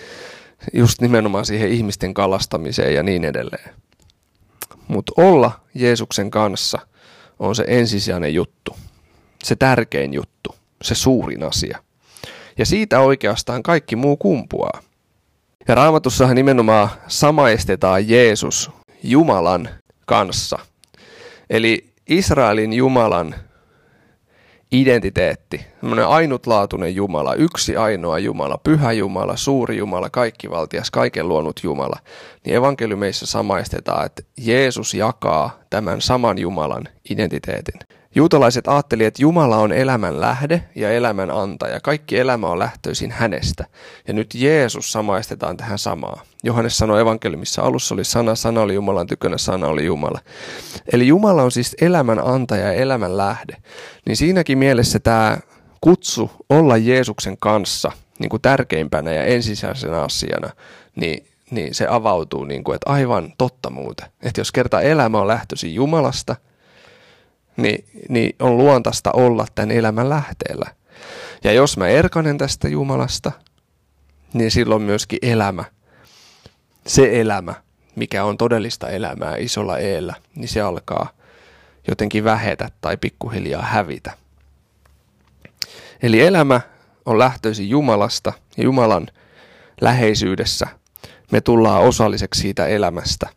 just 0.74 1.02
nimenomaan 1.02 1.46
siihen 1.46 1.70
ihmisten 1.70 2.14
kalastamiseen 2.14 2.94
ja 2.96 3.04
niin 3.04 3.26
edelleen. 3.26 3.76
Mutta 4.88 5.12
olla 5.18 5.52
Jeesuksen 5.74 6.32
kanssa 6.32 6.80
on 7.40 7.56
se 7.56 7.66
ensisijainen 7.68 8.34
juttu, 8.34 8.76
se 9.44 9.56
tärkein 9.56 10.14
juttu, 10.14 10.56
se 10.82 10.96
suurin 10.96 11.44
asia. 11.44 11.78
Ja 12.58 12.66
siitä 12.66 13.00
oikeastaan 13.00 13.64
kaikki 13.64 13.96
muu 13.96 14.18
kumpuaa. 14.18 14.82
Ja 15.68 15.76
raamatussahan 15.76 16.36
nimenomaan 16.36 16.90
samaistetaan 17.08 18.10
Jeesus 18.10 18.72
Jumalan 19.04 19.70
kanssa. 20.06 20.60
Eli 21.50 21.94
Israelin 22.10 22.74
Jumalan 22.74 23.36
identiteetti, 24.72 25.66
semmoinen 25.80 26.08
ainutlaatuinen 26.08 26.96
Jumala, 26.96 27.36
yksi 27.36 27.76
ainoa 27.76 28.20
Jumala, 28.20 28.58
pyhä 28.58 28.92
Jumala, 28.92 29.38
suuri 29.38 29.78
Jumala, 29.78 30.10
kaikkivaltias, 30.10 30.92
kaiken 30.92 31.28
luonut 31.28 31.60
Jumala, 31.64 32.00
niin 32.46 32.56
evankeliumeissa 32.56 33.26
samaistetaan, 33.26 34.06
että 34.06 34.24
Jeesus 34.38 34.94
jakaa 34.94 35.60
tämän 35.70 36.02
saman 36.02 36.38
Jumalan 36.38 36.88
identiteetin. 37.10 37.80
Juutalaiset 38.16 38.68
ajattelivat, 38.68 39.08
että 39.08 39.22
Jumala 39.22 39.58
on 39.58 39.72
elämän 39.72 40.22
lähde 40.22 40.64
ja 40.76 40.92
elämän 40.92 41.32
antaja. 41.32 41.80
Kaikki 41.80 42.20
elämä 42.20 42.48
on 42.48 42.60
lähtöisin 42.60 43.12
hänestä. 43.12 43.66
Ja 44.08 44.14
nyt 44.14 44.36
Jeesus 44.36 44.92
samaistetaan 44.92 45.58
tähän 45.58 45.80
samaan. 45.80 46.26
Johannes 46.44 46.78
sanoi 46.78 47.02
evankeliumissa, 47.02 47.62
alussa 47.62 47.96
oli 47.96 48.04
sana, 48.04 48.36
sana 48.36 48.62
oli 48.62 48.74
Jumalan 48.74 49.08
tykönä, 49.08 49.38
sana 49.38 49.68
oli 49.68 49.86
Jumala. 49.86 50.20
Eli 50.94 51.08
Jumala 51.08 51.44
on 51.44 51.52
siis 51.52 51.76
elämän 51.82 52.20
antaja 52.20 52.68
ja 52.68 52.74
elämän 52.74 53.18
lähde. 53.18 53.58
Niin 54.06 54.18
siinäkin 54.18 54.58
mielessä 54.58 55.00
tämä 55.00 55.38
kutsu 55.82 56.32
olla 56.50 56.78
Jeesuksen 56.78 57.38
kanssa 57.38 57.92
niin 58.20 58.30
kuin 58.30 58.42
tärkeimpänä 58.42 59.12
ja 59.12 59.24
ensisijaisena 59.24 60.04
asiana, 60.04 60.50
niin 60.96 61.26
niin 61.52 61.76
se 61.76 61.88
avautuu, 61.90 62.46
niin 62.46 62.64
kuin, 62.64 62.76
että 62.76 62.90
aivan 62.90 63.34
totta 63.38 63.70
muuten. 63.70 64.08
Että 64.24 64.42
jos 64.42 64.52
kerta 64.52 64.82
elämä 64.82 65.22
on 65.22 65.28
lähtöisin 65.28 65.76
Jumalasta– 65.76 66.36
niin, 67.58 67.86
niin 68.10 68.36
on 68.40 68.58
luontaista 68.58 69.12
olla 69.12 69.46
tämän 69.56 69.72
elämän 69.72 70.10
lähteellä. 70.10 70.76
Ja 71.44 71.52
jos 71.52 71.78
mä 71.78 71.88
erkanen 71.88 72.38
tästä 72.38 72.68
Jumalasta, 72.68 73.32
niin 74.34 74.52
silloin 74.52 74.82
myöskin 74.82 75.20
elämä, 75.22 75.64
se 76.88 77.22
elämä, 77.22 77.54
mikä 77.96 78.24
on 78.24 78.38
todellista 78.38 78.90
elämää 78.90 79.36
isolla 79.38 79.78
eellä, 79.78 80.14
niin 80.36 80.48
se 80.48 80.62
alkaa 80.62 81.10
jotenkin 81.88 82.24
vähetä 82.24 82.70
tai 82.82 82.98
pikkuhiljaa 82.98 83.62
hävitä. 83.62 84.12
Eli 86.04 86.22
elämä 86.22 86.62
on 87.06 87.20
lähtöisin 87.20 87.70
Jumalasta 87.70 88.34
ja 88.58 88.64
Jumalan 88.64 89.08
läheisyydessä 89.82 90.68
me 91.34 91.42
tullaan 91.42 91.82
osalliseksi 91.82 92.42
siitä 92.42 92.68
elämästä 92.68 93.30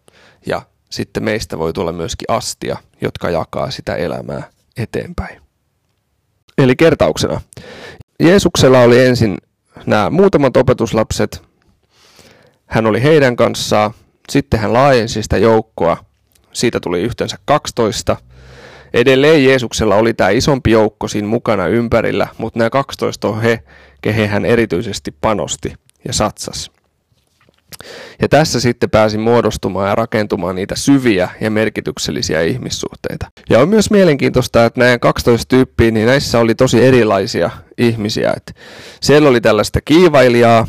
ja 0.47 0.63
sitten 0.91 1.23
meistä 1.23 1.59
voi 1.59 1.73
tulla 1.73 1.93
myöskin 1.93 2.27
astia, 2.29 2.77
jotka 3.01 3.31
jakaa 3.31 3.71
sitä 3.71 3.95
elämää 3.95 4.51
eteenpäin. 4.77 5.41
Eli 6.59 6.77
kertauksena. 6.77 7.41
Jeesuksella 8.21 8.81
oli 8.81 9.07
ensin 9.07 9.37
nämä 9.87 10.11
muutamat 10.11 10.57
opetuslapset. 10.57 11.43
Hän 12.67 12.87
oli 12.87 13.03
heidän 13.03 13.37
kanssaan. 13.37 13.91
Sitten 14.31 14.61
hän 14.61 14.73
laajensi 14.73 15.23
sitä 15.23 15.39
joukkoa. 15.39 15.97
Siitä 16.53 16.81
tuli 16.81 17.03
yhteensä 17.03 17.37
12. 17.45 18.17
Edelleen 18.95 19.45
Jeesuksella 19.45 19.97
oli 19.97 20.15
tämä 20.15 20.31
isompi 20.31 20.71
joukko 20.71 21.09
siinä 21.09 21.29
mukana 21.29 21.67
ympärillä, 21.67 22.29
mutta 22.39 22.59
nämä 22.59 22.71
12 22.71 23.29
on 23.29 23.43
he, 23.43 23.63
kehen 24.03 24.29
hän 24.29 24.45
erityisesti 24.45 25.15
panosti 25.21 25.75
ja 26.07 26.13
satsasi. 26.13 26.71
Ja 28.23 28.29
tässä 28.29 28.61
sitten 28.61 28.91
pääsi 28.91 29.19
muodostumaan 29.19 29.89
ja 29.89 29.95
rakentumaan 29.95 30.57
niitä 30.57 30.77
syviä 30.77 31.31
ja 31.41 31.51
merkityksellisiä 31.51 32.43
ihmissuhteita. 32.43 33.27
Ja 33.51 33.59
on 33.59 33.69
myös 33.69 33.91
mielenkiintoista, 33.91 34.65
että 34.65 34.81
näin 34.81 35.01
12 35.01 35.49
tyyppiä, 35.49 35.91
niin 35.91 36.07
näissä 36.07 36.39
oli 36.39 36.55
tosi 36.55 36.85
erilaisia 36.85 37.51
ihmisiä. 37.79 38.33
Että 38.37 38.53
siellä 39.01 39.29
oli 39.29 39.41
tällaista 39.41 39.81
kiivailijaa, 39.81 40.67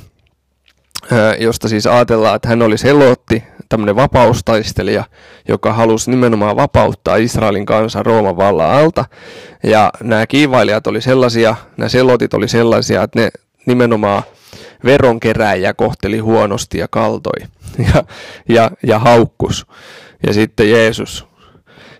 josta 1.39 1.67
siis 1.67 1.87
ajatellaan, 1.87 2.35
että 2.35 2.47
hän 2.47 2.61
oli 2.61 2.77
selotti, 2.77 3.43
tämmöinen 3.69 3.95
vapaustaistelija, 3.95 5.03
joka 5.47 5.73
halusi 5.73 6.11
nimenomaan 6.11 6.55
vapauttaa 6.55 7.15
Israelin 7.15 7.65
kansan 7.65 8.05
Rooman 8.05 8.37
vallan 8.37 8.71
alta. 8.71 9.05
Ja 9.63 9.91
nämä 10.03 10.27
kiivailijat 10.27 10.87
oli 10.87 11.01
sellaisia, 11.01 11.55
nämä 11.77 11.89
selotit 11.89 12.33
oli 12.33 12.47
sellaisia, 12.47 13.03
että 13.03 13.19
ne 13.19 13.29
nimenomaan 13.65 14.23
veronkeräjä 14.85 15.73
kohteli 15.73 16.19
huonosti 16.19 16.77
ja 16.77 16.87
kaltoi 16.87 17.39
ja, 17.93 18.03
ja, 18.49 18.71
ja 18.83 18.99
haukkus. 18.99 19.65
Ja 20.27 20.33
sitten 20.33 20.69
Jeesus, 20.69 21.27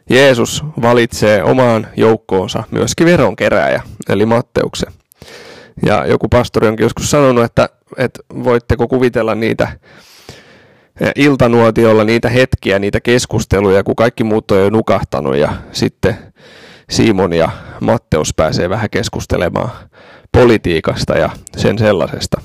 Jeesus 0.10 0.64
valitsee 0.82 1.44
omaan 1.44 1.88
joukkoonsa 1.98 2.64
myöskin 2.72 3.08
veronkeräjä, 3.08 3.82
eli 4.10 4.26
Matteuksen. 4.26 4.94
Ja 5.86 6.06
joku 6.06 6.28
pastori 6.30 6.68
onkin 6.68 6.84
joskus 6.84 7.12
sanonut, 7.12 7.44
että, 7.44 7.70
että 7.98 8.20
voitteko 8.44 8.88
kuvitella 8.88 9.36
niitä 9.36 9.68
eh, 11.02 11.12
iltanuotiolla 11.16 12.04
niitä 12.04 12.30
hetkiä, 12.30 12.80
niitä 12.80 13.02
keskusteluja, 13.02 13.84
kun 13.84 13.96
kaikki 13.96 14.24
muut 14.24 14.52
on 14.52 14.60
jo 14.60 14.70
nukahtanut 14.70 15.36
ja 15.36 15.54
sitten 15.72 16.18
Simon 16.90 17.34
ja 17.34 17.50
Matteus 17.82 18.34
pääsee 18.34 18.70
vähän 18.70 18.90
keskustelemaan 18.90 19.70
politiikasta 20.32 21.18
ja 21.18 21.30
sen 21.58 21.80
sellaisesta 21.80 22.42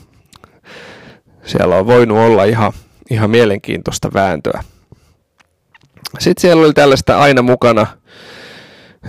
siellä 1.44 1.76
on 1.76 1.86
voinut 1.86 2.18
olla 2.18 2.44
ihan, 2.44 2.72
ihan 3.10 3.30
mielenkiintoista 3.30 4.10
vääntöä. 4.14 4.64
Sitten 6.18 6.40
siellä 6.40 6.64
oli 6.64 6.72
tällaista 6.72 7.18
aina 7.18 7.42
mukana 7.42 7.86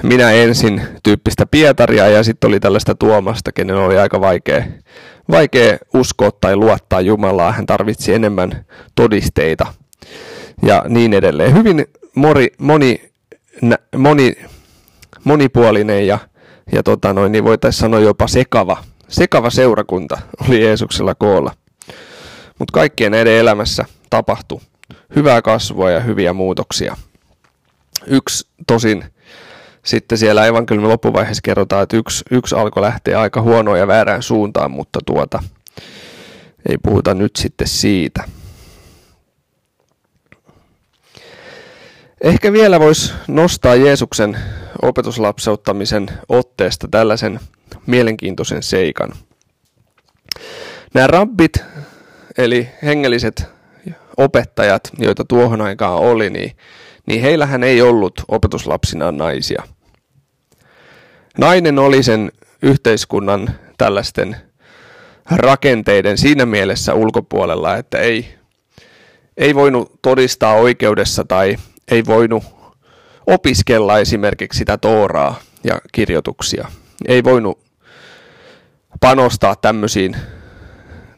minä 0.03 0.31
ensin 0.31 0.81
tyyppistä 1.03 1.45
Pietaria 1.45 2.07
ja 2.07 2.23
sitten 2.23 2.47
oli 2.47 2.59
tällaista 2.59 2.95
Tuomasta, 2.95 3.51
kenen 3.51 3.75
oli 3.75 3.97
aika 3.97 4.21
vaikea, 4.21 4.63
vaikea 5.31 5.77
uskoa 5.93 6.31
tai 6.31 6.55
luottaa 6.55 7.01
Jumalaa. 7.01 7.51
Hän 7.51 7.65
tarvitsi 7.65 8.13
enemmän 8.13 8.65
todisteita 8.95 9.65
ja 10.63 10.85
niin 10.87 11.13
edelleen. 11.13 11.53
Hyvin 11.53 11.85
mori, 12.15 12.47
moni, 12.57 13.11
moni, 13.97 14.35
monipuolinen 15.23 16.07
ja, 16.07 16.19
ja 16.71 16.83
tota 16.83 17.13
noin, 17.13 17.31
niin 17.31 17.43
voitaisiin 17.43 17.79
sanoa 17.79 17.99
jopa 17.99 18.27
sekava, 18.27 18.77
sekava 19.07 19.49
seurakunta 19.49 20.17
oli 20.47 20.61
Jeesuksella 20.63 21.15
koolla. 21.15 21.51
Mutta 22.59 22.71
kaikkien 22.73 23.11
näiden 23.11 23.33
elämässä 23.33 23.85
tapahtui 24.09 24.59
hyvää 25.15 25.41
kasvua 25.41 25.91
ja 25.91 25.99
hyviä 25.99 26.33
muutoksia. 26.33 26.97
Yksi 28.07 28.47
tosin 28.67 29.05
sitten 29.85 30.17
siellä 30.17 30.45
evankeliumin 30.45 30.89
loppuvaiheessa 30.89 31.41
kerrotaan, 31.43 31.83
että 31.83 31.97
yksi, 31.97 32.23
yksi 32.31 32.55
alkoi 32.55 32.83
lähteä 32.83 33.21
aika 33.21 33.41
huonoon 33.41 33.79
ja 33.79 33.87
väärään 33.87 34.23
suuntaan, 34.23 34.71
mutta 34.71 34.99
tuota, 35.05 35.43
ei 36.69 36.77
puhuta 36.83 37.13
nyt 37.13 37.35
sitten 37.35 37.67
siitä. 37.67 38.23
Ehkä 42.21 42.53
vielä 42.53 42.79
voisi 42.79 43.13
nostaa 43.27 43.75
Jeesuksen 43.75 44.37
opetuslapseuttamisen 44.81 46.07
otteesta 46.29 46.87
tällaisen 46.91 47.39
mielenkiintoisen 47.85 48.63
seikan. 48.63 49.13
Nämä 50.93 51.07
rabbit 51.07 51.63
eli 52.37 52.69
hengelliset 52.83 53.47
opettajat, 54.17 54.89
joita 54.97 55.25
tuohon 55.25 55.61
aikaan 55.61 55.99
oli, 55.99 56.29
niin, 56.29 56.57
niin 57.05 57.21
heillähän 57.21 57.63
ei 57.63 57.81
ollut 57.81 58.13
opetuslapsina 58.27 59.11
naisia. 59.11 59.63
Nainen 61.37 61.79
oli 61.79 62.03
sen 62.03 62.31
yhteiskunnan 62.61 63.49
tällaisten 63.77 64.35
rakenteiden 65.31 66.17
siinä 66.17 66.45
mielessä 66.45 66.93
ulkopuolella, 66.93 67.75
että 67.77 67.97
ei, 67.97 68.35
ei 69.37 69.55
voinut 69.55 69.91
todistaa 70.01 70.53
oikeudessa 70.53 71.23
tai 71.23 71.57
ei 71.91 72.05
voinut 72.05 72.43
opiskella 73.27 73.99
esimerkiksi 73.99 74.57
sitä 74.57 74.77
Tooraa 74.77 75.39
ja 75.63 75.81
kirjoituksia. 75.91 76.67
Ei 77.07 77.23
voinut 77.23 77.59
panostaa 78.99 79.55
tämmöisiin 79.55 80.15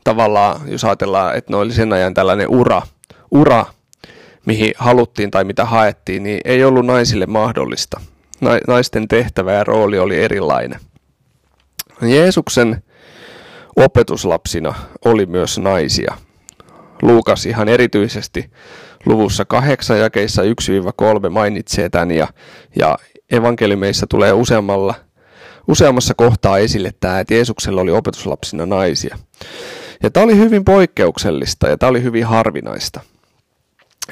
tavallaan, 0.05 0.61
jos 0.71 0.83
ajatellaan, 0.83 1.35
että 1.35 1.53
ne 1.53 1.57
oli 1.57 1.73
sen 1.73 1.93
ajan 1.93 2.13
tällainen 2.13 2.47
ura, 2.49 2.81
ura, 3.31 3.65
mihin 4.45 4.73
haluttiin 4.77 5.31
tai 5.31 5.43
mitä 5.43 5.65
haettiin, 5.65 6.23
niin 6.23 6.41
ei 6.45 6.63
ollut 6.63 6.85
naisille 6.85 7.25
mahdollista. 7.25 8.01
Naisten 8.67 9.07
tehtävä 9.07 9.53
ja 9.53 9.63
rooli 9.63 9.99
oli 9.99 10.23
erilainen. 10.23 10.79
Jeesuksen 12.01 12.83
opetuslapsina 13.75 14.73
oli 15.05 15.25
myös 15.25 15.59
naisia. 15.59 16.13
Luukas 17.01 17.45
ihan 17.45 17.69
erityisesti 17.69 18.51
luvussa 19.05 19.45
8 19.45 19.99
jakeissa 19.99 20.41
1-3 20.41 21.29
mainitsee 21.29 21.89
tämän 21.89 22.11
ja, 22.11 22.27
ja 22.79 22.97
evankeliumeissa 23.31 24.07
tulee 24.07 24.33
useammalla, 24.33 24.95
useammassa 25.67 26.13
kohtaa 26.13 26.57
esille 26.57 26.91
tämä, 26.99 27.19
että 27.19 27.33
Jeesuksella 27.33 27.81
oli 27.81 27.91
opetuslapsina 27.91 28.65
naisia. 28.65 29.17
Ja 30.03 30.11
tämä 30.11 30.23
oli 30.23 30.37
hyvin 30.37 30.65
poikkeuksellista 30.65 31.67
ja 31.67 31.77
tämä 31.77 31.89
oli 31.89 32.03
hyvin 32.03 32.25
harvinaista. 32.25 33.01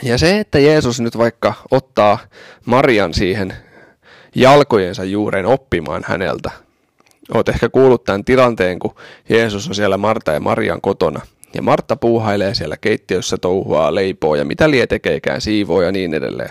Ja 0.04 0.17
se, 0.17 0.39
että 0.39 0.60
Jeesus 0.60 1.02
nyt 1.02 1.17
vaikka 1.17 1.54
ottaa 1.72 2.17
Marian 2.65 3.13
siihen 3.13 3.54
jalkojensa 4.36 5.04
juureen 5.04 5.46
oppimaan 5.46 6.04
häneltä. 6.08 6.52
Olet 7.34 7.50
ehkä 7.50 7.69
kuullut 7.69 8.04
tämän 8.04 8.26
tilanteen, 8.26 8.80
kun 8.80 8.96
Jeesus 9.30 9.67
on 9.67 9.76
siellä 9.76 9.98
Marta 9.98 10.32
ja 10.32 10.39
Marian 10.39 10.82
kotona. 10.82 11.22
Ja 11.54 11.62
Martta 11.62 11.96
puuhailee 11.96 12.56
siellä 12.56 12.78
keittiössä 12.78 13.38
touhua, 13.38 13.96
leipoo 13.96 14.36
ja 14.36 14.46
mitä 14.46 14.72
lie 14.72 14.88
tekeekään, 14.88 15.41
siivoo 15.41 15.82
ja 15.82 15.91
niin 15.91 16.13
edelleen. 16.13 16.50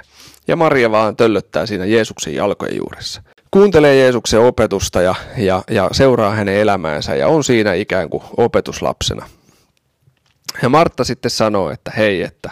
Ja 0.48 0.56
Maria 0.56 0.90
vaan 0.90 1.16
töllöttää 1.16 1.66
siinä 1.66 1.84
Jeesuksen 1.84 2.34
jalkojen 2.34 2.76
juuressa. 2.76 3.22
Kuuntelee 3.52 3.96
Jeesuksen 3.96 4.40
opetusta 4.40 5.02
ja, 5.02 5.14
ja, 5.36 5.62
ja 5.70 5.88
seuraa 5.92 6.30
hänen 6.30 6.54
elämäänsä 6.54 7.14
ja 7.14 7.28
on 7.28 7.44
siinä 7.44 7.74
ikään 7.74 8.10
kuin 8.10 8.22
opetuslapsena. 8.36 9.28
Ja 10.62 10.68
Martta 10.68 11.04
sitten 11.04 11.30
sanoo, 11.30 11.70
että 11.70 11.92
hei, 11.96 12.22
että 12.22 12.50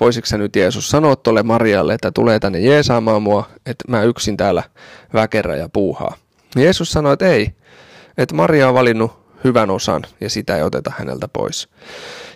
voisiko 0.00 0.26
sä 0.26 0.38
nyt 0.38 0.56
Jeesus 0.56 0.90
sanoa 0.90 1.16
tuolle 1.16 1.42
Marialle, 1.42 1.94
että 1.94 2.10
tulee 2.10 2.38
tänne 2.38 2.60
jeesaamaan 2.60 3.22
mua, 3.22 3.48
että 3.66 3.84
mä 3.88 4.02
yksin 4.02 4.36
täällä 4.36 4.62
väkerä 5.14 5.56
ja 5.56 5.68
puuhaa. 5.68 6.16
Jeesus 6.56 6.92
sanoi, 6.92 7.12
että 7.12 7.26
ei, 7.26 7.54
että 8.18 8.34
Maria 8.34 8.68
on 8.68 8.74
valinnut 8.74 9.24
hyvän 9.44 9.70
osan 9.70 10.02
ja 10.20 10.30
sitä 10.30 10.56
ei 10.56 10.62
oteta 10.62 10.92
häneltä 10.98 11.28
pois. 11.28 11.68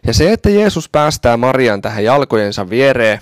Ja 0.06 0.14
se, 0.14 0.32
että 0.32 0.50
Jeesus 0.50 0.88
päästää 0.88 1.36
Marian 1.36 1.82
tähän 1.82 2.04
jalkojensa 2.04 2.70
viereen, 2.70 3.18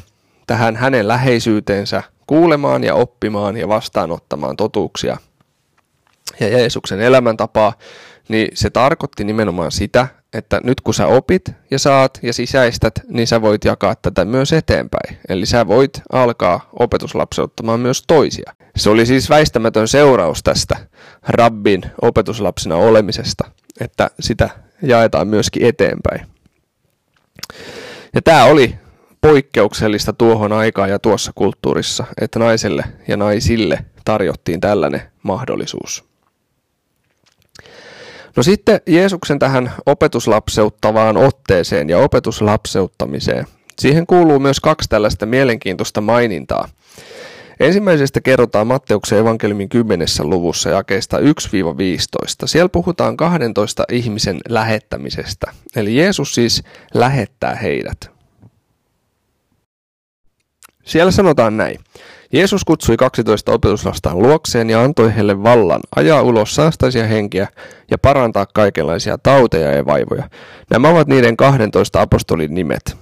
tähän 0.46 0.76
hänen 0.76 1.08
läheisyyteensä, 1.08 2.02
kuulemaan 2.26 2.84
ja 2.84 2.94
oppimaan 2.94 3.56
ja 3.56 3.68
vastaanottamaan 3.68 4.56
totuuksia 4.56 5.16
ja 6.40 6.48
Jeesuksen 6.48 7.00
elämäntapaa, 7.00 7.72
niin 8.28 8.48
se 8.54 8.70
tarkoitti 8.70 9.24
nimenomaan 9.24 9.72
sitä, 9.72 10.08
että 10.32 10.60
nyt 10.64 10.80
kun 10.80 10.94
sä 10.94 11.06
opit 11.06 11.50
ja 11.70 11.78
saat 11.78 12.18
ja 12.22 12.32
sisäistät, 12.32 12.94
niin 13.08 13.26
sä 13.26 13.42
voit 13.42 13.64
jakaa 13.64 13.94
tätä 13.94 14.24
myös 14.24 14.52
eteenpäin. 14.52 15.18
Eli 15.28 15.46
sä 15.46 15.66
voit 15.66 16.02
alkaa 16.12 16.68
opetuslapseuttamaan 16.78 17.80
myös 17.80 18.04
toisia. 18.06 18.52
Se 18.76 18.90
oli 18.90 19.06
siis 19.06 19.30
väistämätön 19.30 19.88
seuraus 19.88 20.42
tästä 20.42 20.76
rabbin 21.28 21.82
opetuslapsena 22.02 22.76
olemisesta, 22.76 23.50
että 23.80 24.10
sitä 24.20 24.50
jaetaan 24.82 25.28
myöskin 25.28 25.66
eteenpäin. 25.66 26.26
Ja 28.14 28.22
tämä 28.22 28.44
oli 28.44 28.74
poikkeuksellista 29.26 30.12
tuohon 30.12 30.52
aikaan 30.52 30.90
ja 30.90 30.98
tuossa 30.98 31.32
kulttuurissa, 31.34 32.04
että 32.20 32.38
naiselle 32.38 32.84
ja 33.08 33.16
naisille 33.16 33.84
tarjottiin 34.04 34.60
tällainen 34.60 35.02
mahdollisuus. 35.22 36.04
No 38.36 38.42
sitten 38.42 38.80
Jeesuksen 38.86 39.38
tähän 39.38 39.72
opetuslapseuttavaan 39.86 41.16
otteeseen 41.16 41.90
ja 41.90 41.98
opetuslapseuttamiseen. 41.98 43.46
Siihen 43.78 44.06
kuuluu 44.06 44.38
myös 44.38 44.60
kaksi 44.60 44.88
tällaista 44.88 45.26
mielenkiintoista 45.26 46.00
mainintaa. 46.00 46.68
Ensimmäisestä 47.60 48.20
kerrotaan 48.20 48.66
Matteuksen 48.66 49.18
evankeliumin 49.18 49.68
10. 49.68 50.08
luvussa 50.22 50.70
jakeista 50.70 51.18
1-15. 51.18 51.22
Siellä 52.44 52.68
puhutaan 52.68 53.16
12 53.16 53.84
ihmisen 53.92 54.38
lähettämisestä. 54.48 55.52
Eli 55.76 55.96
Jeesus 55.96 56.34
siis 56.34 56.62
lähettää 56.94 57.54
heidät. 57.54 58.15
Siellä 60.86 61.10
sanotaan 61.10 61.56
näin. 61.56 61.80
Jeesus 62.32 62.64
kutsui 62.64 62.96
12 62.96 63.52
opetuslastaan 63.52 64.18
luokseen 64.18 64.70
ja 64.70 64.82
antoi 64.82 65.14
heille 65.14 65.42
vallan 65.42 65.80
ajaa 65.96 66.22
ulos 66.22 66.54
saastaisia 66.54 67.06
henkiä 67.06 67.48
ja 67.90 67.98
parantaa 67.98 68.46
kaikenlaisia 68.54 69.18
tauteja 69.18 69.72
ja 69.72 69.86
vaivoja. 69.86 70.30
Nämä 70.70 70.88
ovat 70.88 71.08
niiden 71.08 71.36
12 71.36 72.00
apostolin 72.00 72.54
nimet. 72.54 72.96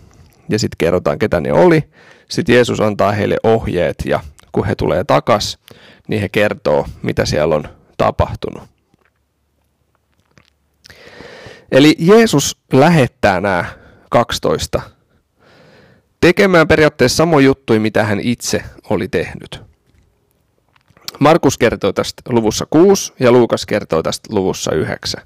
Ja 0.48 0.58
sitten 0.58 0.76
kerrotaan, 0.78 1.18
ketä 1.18 1.40
ne 1.40 1.52
oli. 1.52 1.84
Sitten 2.28 2.54
Jeesus 2.54 2.80
antaa 2.80 3.12
heille 3.12 3.36
ohjeet 3.42 3.96
ja 4.04 4.20
kun 4.52 4.66
he 4.66 4.74
tulee 4.74 5.04
takas, 5.04 5.58
niin 6.08 6.20
he 6.20 6.28
kertoo, 6.28 6.86
mitä 7.02 7.24
siellä 7.26 7.54
on 7.54 7.64
tapahtunut. 7.96 8.62
Eli 11.72 11.96
Jeesus 11.98 12.56
lähettää 12.72 13.40
nämä 13.40 13.64
12 14.10 14.93
tekemään 16.24 16.68
periaatteessa 16.68 17.16
samoja 17.16 17.46
juttuja, 17.46 17.80
mitä 17.80 18.04
hän 18.04 18.20
itse 18.20 18.62
oli 18.90 19.08
tehnyt. 19.08 19.62
Markus 21.18 21.58
kertoo 21.58 21.92
tästä 21.92 22.22
luvussa 22.28 22.66
6 22.70 23.12
ja 23.20 23.32
Luukas 23.32 23.66
kertoo 23.66 24.02
tästä 24.02 24.34
luvussa 24.34 24.72
9. 24.72 25.22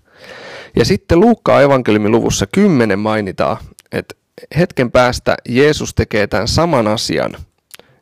Ja 0.77 0.85
sitten 0.85 1.21
Luukkaa 1.21 1.63
evankeliumin 1.63 2.11
luvussa 2.11 2.47
10 2.47 2.99
mainitaan, 2.99 3.57
että 3.93 4.15
hetken 4.59 4.91
päästä 4.91 5.37
Jeesus 5.49 5.95
tekee 5.95 6.27
tämän 6.27 6.49
saman 6.49 6.87
asian 6.87 7.37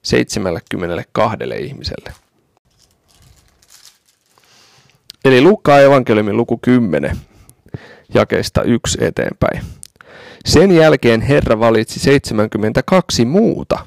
72 0.03 1.37
ihmiselle. 1.61 2.13
Eli 5.25 5.41
Luukkaa 5.41 5.81
evankeliumin 5.81 6.37
luku 6.37 6.59
10 6.59 7.17
jakeesta 8.15 8.63
1 8.63 8.99
eteenpäin. 9.01 9.76
Sen 10.47 10.73
jälkeen 10.73 11.21
Herra 11.21 11.61
valitsi 11.61 12.01
72 12.01 13.25
muuta. 13.25 13.79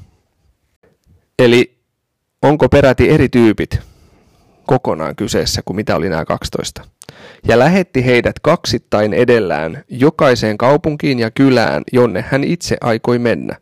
Eli 1.39 1.77
onko 2.41 2.69
peräti 2.69 3.09
eri 3.09 3.29
tyypit 3.29 3.79
kokonaan 4.65 5.15
kyseessä 5.15 5.61
kuin 5.65 5.75
mitä 5.75 5.95
oli 5.95 6.09
nämä 6.09 6.25
12. 6.25 6.81
Ja 7.47 7.59
lähetti 7.59 8.05
heidät 8.05 8.39
kaksittain 8.41 9.13
edellään 9.13 9.83
jokaiseen 9.89 10.57
kaupunkiin 10.57 11.19
ja 11.19 11.31
kylään, 11.31 11.83
jonne 11.93 12.25
hän 12.29 12.43
itse 12.43 12.77
aikoi 12.81 13.19
mennä. 13.19 13.55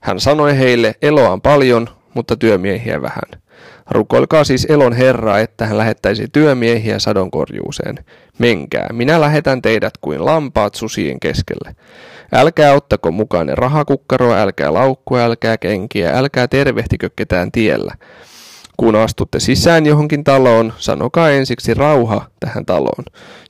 Hän 0.00 0.20
sanoi 0.20 0.58
heille, 0.58 0.94
eloa 1.02 1.30
on 1.30 1.40
paljon, 1.40 1.88
mutta 2.14 2.36
työmiehiä 2.36 3.02
vähän. 3.02 3.42
Rukoilkaa 3.90 4.44
siis 4.44 4.66
elon 4.68 4.92
Herraa, 4.92 5.38
että 5.38 5.66
hän 5.66 5.78
lähettäisi 5.78 6.28
työmiehiä 6.32 6.98
sadonkorjuuseen. 6.98 8.04
Menkää, 8.38 8.88
minä 8.92 9.20
lähetän 9.20 9.62
teidät 9.62 9.94
kuin 10.00 10.24
lampaat 10.24 10.74
susien 10.74 11.20
keskelle. 11.20 11.74
Älkää 12.32 12.74
ottako 12.74 13.10
mukaan 13.10 13.48
rahakukkaroa, 13.48 14.40
älkää 14.40 14.72
laukkua, 14.74 15.20
älkää 15.20 15.58
kenkiä, 15.58 16.10
älkää 16.18 16.48
tervehtikö 16.48 17.10
ketään 17.16 17.52
tiellä. 17.52 17.94
Kun 18.76 18.96
astutte 18.96 19.40
sisään 19.40 19.86
johonkin 19.86 20.24
taloon, 20.24 20.72
sanokaa 20.78 21.30
ensiksi 21.30 21.74
rauha 21.74 22.26
tähän 22.40 22.66
taloon. 22.66 23.04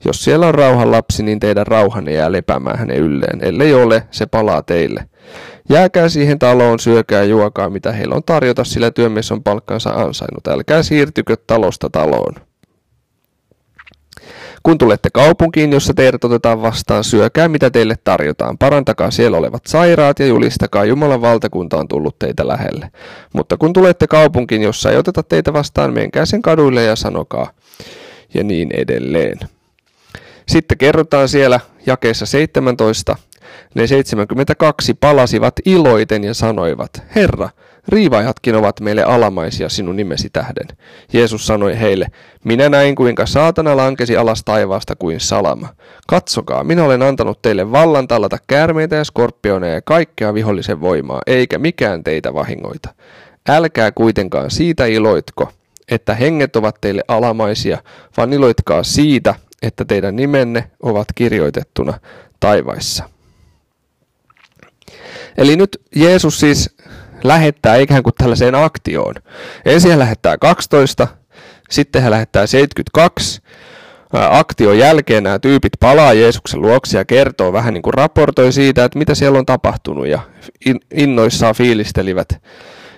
Jos 0.05 0.23
siellä 0.23 0.47
on 0.47 0.55
rauhan 0.55 0.91
lapsi, 0.91 1.23
niin 1.23 1.39
teidän 1.39 1.67
rauhanne 1.67 2.13
jää 2.13 2.31
lepäämään 2.31 2.79
hänen 2.79 2.97
ylleen. 2.97 3.39
Ellei 3.41 3.73
ole, 3.73 4.03
se 4.11 4.25
palaa 4.25 4.61
teille. 4.61 5.05
Jääkää 5.69 6.09
siihen 6.09 6.39
taloon, 6.39 6.79
syökää 6.79 7.23
juokaa, 7.23 7.69
mitä 7.69 7.91
heillä 7.91 8.15
on 8.15 8.23
tarjota, 8.23 8.63
sillä 8.63 8.91
työmies 8.91 9.31
on 9.31 9.43
palkkansa 9.43 9.89
ansainnut. 9.89 10.47
Älkää 10.47 10.83
siirtykö 10.83 11.37
talosta 11.47 11.89
taloon. 11.89 12.35
Kun 14.63 14.77
tulette 14.77 15.09
kaupunkiin, 15.13 15.71
jossa 15.71 15.93
teidät 15.93 16.23
otetaan 16.23 16.61
vastaan, 16.61 17.03
syökää 17.03 17.47
mitä 17.47 17.69
teille 17.69 17.95
tarjotaan. 18.03 18.57
Parantakaa 18.57 19.11
siellä 19.11 19.37
olevat 19.37 19.61
sairaat 19.67 20.19
ja 20.19 20.25
julistakaa 20.25 20.85
Jumalan 20.85 21.21
valtakunta 21.21 21.77
on 21.77 21.87
tullut 21.87 22.19
teitä 22.19 22.47
lähelle. 22.47 22.91
Mutta 23.33 23.57
kun 23.57 23.73
tulette 23.73 24.07
kaupunkiin, 24.07 24.61
jossa 24.61 24.91
ei 24.91 24.97
oteta 24.97 25.23
teitä 25.23 25.53
vastaan, 25.53 25.93
menkää 25.93 26.25
sen 26.25 26.41
kaduille 26.41 26.83
ja 26.83 26.95
sanokaa 26.95 27.51
ja 28.33 28.43
niin 28.43 28.69
edelleen. 28.73 29.39
Sitten 30.47 30.77
kerrotaan 30.77 31.29
siellä 31.29 31.59
jakeessa 31.85 32.25
17. 32.25 33.15
Ne 33.75 33.87
72 33.87 34.93
palasivat 34.93 35.53
iloiten 35.65 36.23
ja 36.23 36.33
sanoivat, 36.33 37.03
Herra, 37.15 37.49
Riivaajatkin 37.87 38.55
ovat 38.55 38.79
meille 38.79 39.03
alamaisia 39.03 39.69
sinun 39.69 39.95
nimesi 39.95 40.29
tähden. 40.29 40.67
Jeesus 41.13 41.47
sanoi 41.47 41.79
heille, 41.79 42.07
minä 42.43 42.69
näin 42.69 42.95
kuinka 42.95 43.25
saatana 43.25 43.77
lankesi 43.77 44.17
alas 44.17 44.43
taivaasta 44.43 44.95
kuin 44.95 45.19
salama. 45.19 45.67
Katsokaa, 46.07 46.63
minä 46.63 46.83
olen 46.83 47.01
antanut 47.01 47.41
teille 47.41 47.71
vallan 47.71 48.07
tallata 48.07 48.37
käärmeitä 48.47 48.95
ja 48.95 49.03
skorpioneja 49.03 49.73
ja 49.73 49.81
kaikkea 49.81 50.33
vihollisen 50.33 50.81
voimaa, 50.81 51.21
eikä 51.27 51.57
mikään 51.57 52.03
teitä 52.03 52.33
vahingoita. 52.33 52.89
Älkää 53.49 53.91
kuitenkaan 53.91 54.51
siitä 54.51 54.85
iloitko, 54.85 55.51
että 55.91 56.15
henget 56.15 56.55
ovat 56.55 56.75
teille 56.81 57.03
alamaisia, 57.07 57.77
vaan 58.17 58.33
iloitkaa 58.33 58.83
siitä, 58.83 59.35
että 59.61 59.85
teidän 59.85 60.15
nimenne 60.15 60.71
ovat 60.83 61.07
kirjoitettuna 61.15 61.93
taivaissa. 62.39 63.03
Eli 65.37 65.55
nyt 65.55 65.81
Jeesus 65.95 66.39
siis 66.39 66.75
lähettää 67.23 67.75
ikään 67.75 68.03
kuin 68.03 68.13
tällaiseen 68.17 68.55
aktioon. 68.55 69.15
Ensin 69.65 69.89
hän 69.91 69.99
lähettää 69.99 70.37
12, 70.37 71.07
sitten 71.69 72.01
hän 72.01 72.11
lähettää 72.11 72.47
72. 72.47 73.41
Aktion 74.13 74.77
jälkeen 74.77 75.23
nämä 75.23 75.39
tyypit 75.39 75.73
palaa 75.79 76.13
Jeesuksen 76.13 76.61
luokse 76.61 76.97
ja 76.97 77.05
kertoo 77.05 77.53
vähän 77.53 77.73
niin 77.73 77.81
kuin 77.81 77.93
raportoi 77.93 78.51
siitä, 78.51 78.83
että 78.83 78.99
mitä 78.99 79.15
siellä 79.15 79.39
on 79.39 79.45
tapahtunut 79.45 80.07
ja 80.07 80.19
innoissaan 80.93 81.55
fiilistelivät 81.55 82.41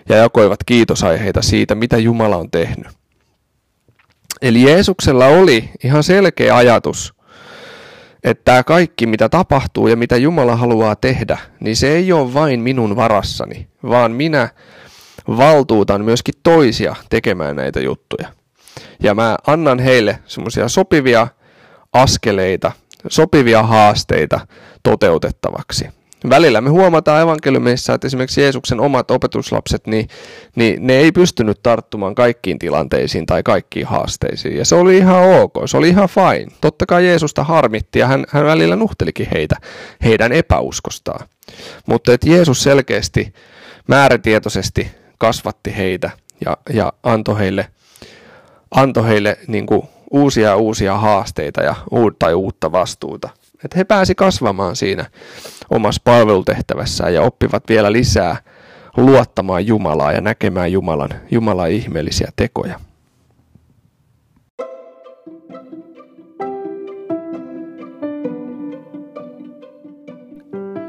ja 0.09 0.15
jakoivat 0.15 0.59
kiitosaiheita 0.65 1.41
siitä, 1.41 1.75
mitä 1.75 1.97
Jumala 1.97 2.38
on 2.38 2.51
tehnyt. 2.51 2.88
Eli 4.41 4.63
Jeesuksella 4.63 5.25
oli 5.25 5.69
ihan 5.83 6.03
selkeä 6.03 6.55
ajatus 6.55 7.13
että 8.23 8.41
tämä 8.45 8.63
kaikki, 8.63 9.05
mitä 9.05 9.29
tapahtuu 9.29 9.88
ja 9.88 9.95
mitä 9.95 10.17
Jumala 10.17 10.55
haluaa 10.55 10.95
tehdä, 10.95 11.38
niin 11.59 11.75
se 11.75 11.95
ei 11.95 12.12
ole 12.12 12.33
vain 12.33 12.59
minun 12.59 12.95
varassani, 12.95 13.67
vaan 13.83 14.12
minä 14.12 14.49
valtuutan 15.27 16.05
myöskin 16.05 16.33
toisia 16.43 16.95
tekemään 17.09 17.55
näitä 17.55 17.79
juttuja. 17.79 18.27
Ja 18.99 19.15
mä 19.15 19.38
annan 19.47 19.79
heille 19.79 20.19
semmoisia 20.25 20.67
sopivia 20.67 21.27
askeleita, 21.93 22.71
sopivia 23.07 23.63
haasteita 23.63 24.47
toteutettavaksi. 24.83 26.02
Välillä 26.29 26.62
me 26.62 26.69
huomataan 26.69 27.21
evankeliumissa, 27.21 27.93
että 27.93 28.07
esimerkiksi 28.07 28.41
Jeesuksen 28.41 28.79
omat 28.79 29.12
opetuslapset, 29.12 29.88
niin, 29.88 30.07
niin 30.55 30.88
ne 30.88 30.93
ei 30.93 31.12
pystynyt 31.12 31.59
tarttumaan 31.63 32.15
kaikkiin 32.15 32.59
tilanteisiin 32.59 33.25
tai 33.25 33.43
kaikkiin 33.43 33.86
haasteisiin. 33.86 34.57
Ja 34.57 34.65
se 34.65 34.75
oli 34.75 34.97
ihan 34.97 35.23
ok, 35.23 35.53
se 35.65 35.77
oli 35.77 35.89
ihan 35.89 36.09
fine. 36.09 36.47
Totta 36.62 36.86
kai 36.86 37.05
Jeesusta 37.05 37.43
harmitti 37.43 37.99
ja 37.99 38.07
hän, 38.07 38.25
hän 38.29 38.45
välillä 38.45 38.75
nuhtelikin 38.75 39.27
heitä 39.33 39.55
heidän 40.03 40.31
epäuskostaan. 40.31 41.27
Mutta 41.86 42.13
että 42.13 42.29
Jeesus 42.29 42.63
selkeästi 42.63 43.33
määrätietoisesti 43.88 44.91
kasvatti 45.17 45.77
heitä 45.77 46.12
ja, 46.45 46.57
ja 46.73 46.93
antoi 47.03 47.39
heille, 47.39 47.67
antoi 48.71 49.07
heille 49.07 49.38
niin 49.47 49.65
kuin 49.65 49.81
uusia 50.12 50.55
uusia 50.55 50.97
haasteita 50.97 51.62
ja 51.62 51.75
tai 52.19 52.33
uutta 52.33 52.71
vastuuta. 52.71 53.29
Että 53.65 53.78
he 53.78 53.84
pääsi 53.84 54.15
kasvamaan 54.15 54.76
siinä 54.76 55.06
omassa 55.69 56.02
palvelutehtävässään 56.04 57.13
ja 57.13 57.21
oppivat 57.21 57.63
vielä 57.69 57.91
lisää 57.91 58.38
luottamaan 58.97 59.67
Jumalaa 59.67 60.12
ja 60.12 60.21
näkemään 60.21 60.71
Jumalan, 60.71 61.10
Jumalan 61.32 61.71
ihmeellisiä 61.71 62.32
tekoja. 62.36 62.80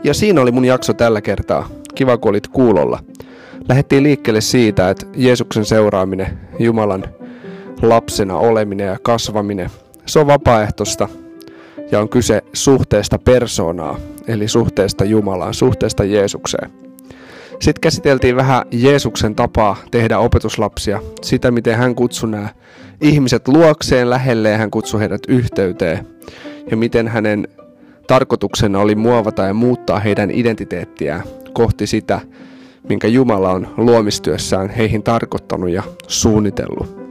Ja 0.04 0.14
siinä 0.14 0.40
oli 0.40 0.52
mun 0.52 0.64
jakso 0.64 0.92
tällä 0.92 1.20
kertaa. 1.20 1.68
Kiva, 1.94 2.18
kun 2.18 2.30
olit 2.30 2.48
kuulolla. 2.48 2.98
Lähettiin 3.68 4.02
liikkeelle 4.02 4.40
siitä, 4.40 4.90
että 4.90 5.06
Jeesuksen 5.16 5.64
seuraaminen, 5.64 6.38
Jumalan 6.58 7.04
lapsena 7.82 8.36
oleminen 8.36 8.86
ja 8.86 8.98
kasvaminen, 9.02 9.70
se 10.06 10.18
on 10.18 10.26
vapaaehtoista 10.26 11.08
ja 11.92 12.00
on 12.00 12.08
kyse 12.08 12.42
suhteesta 12.52 13.18
persoonaa, 13.18 13.98
eli 14.28 14.48
suhteesta 14.48 15.04
Jumalaan, 15.04 15.54
suhteesta 15.54 16.04
Jeesukseen. 16.04 16.70
Sitten 17.60 17.80
käsiteltiin 17.80 18.36
vähän 18.36 18.62
Jeesuksen 18.70 19.34
tapaa 19.34 19.76
tehdä 19.90 20.18
opetuslapsia, 20.18 21.02
sitä 21.22 21.50
miten 21.50 21.76
hän 21.76 21.94
kutsui 21.94 22.30
nämä 22.30 22.48
ihmiset 23.00 23.48
luokseen 23.48 24.10
lähelle 24.10 24.50
ja 24.50 24.58
hän 24.58 24.70
kutsui 24.70 25.00
heidät 25.00 25.22
yhteyteen 25.28 26.06
ja 26.70 26.76
miten 26.76 27.08
hänen 27.08 27.48
tarkoituksena 28.06 28.80
oli 28.80 28.94
muovata 28.94 29.42
ja 29.42 29.54
muuttaa 29.54 30.00
heidän 30.00 30.30
identiteettiään 30.30 31.22
kohti 31.52 31.86
sitä, 31.86 32.20
minkä 32.88 33.08
Jumala 33.08 33.50
on 33.50 33.74
luomistyössään 33.76 34.70
heihin 34.70 35.02
tarkoittanut 35.02 35.70
ja 35.70 35.82
suunnitellut 36.06 37.03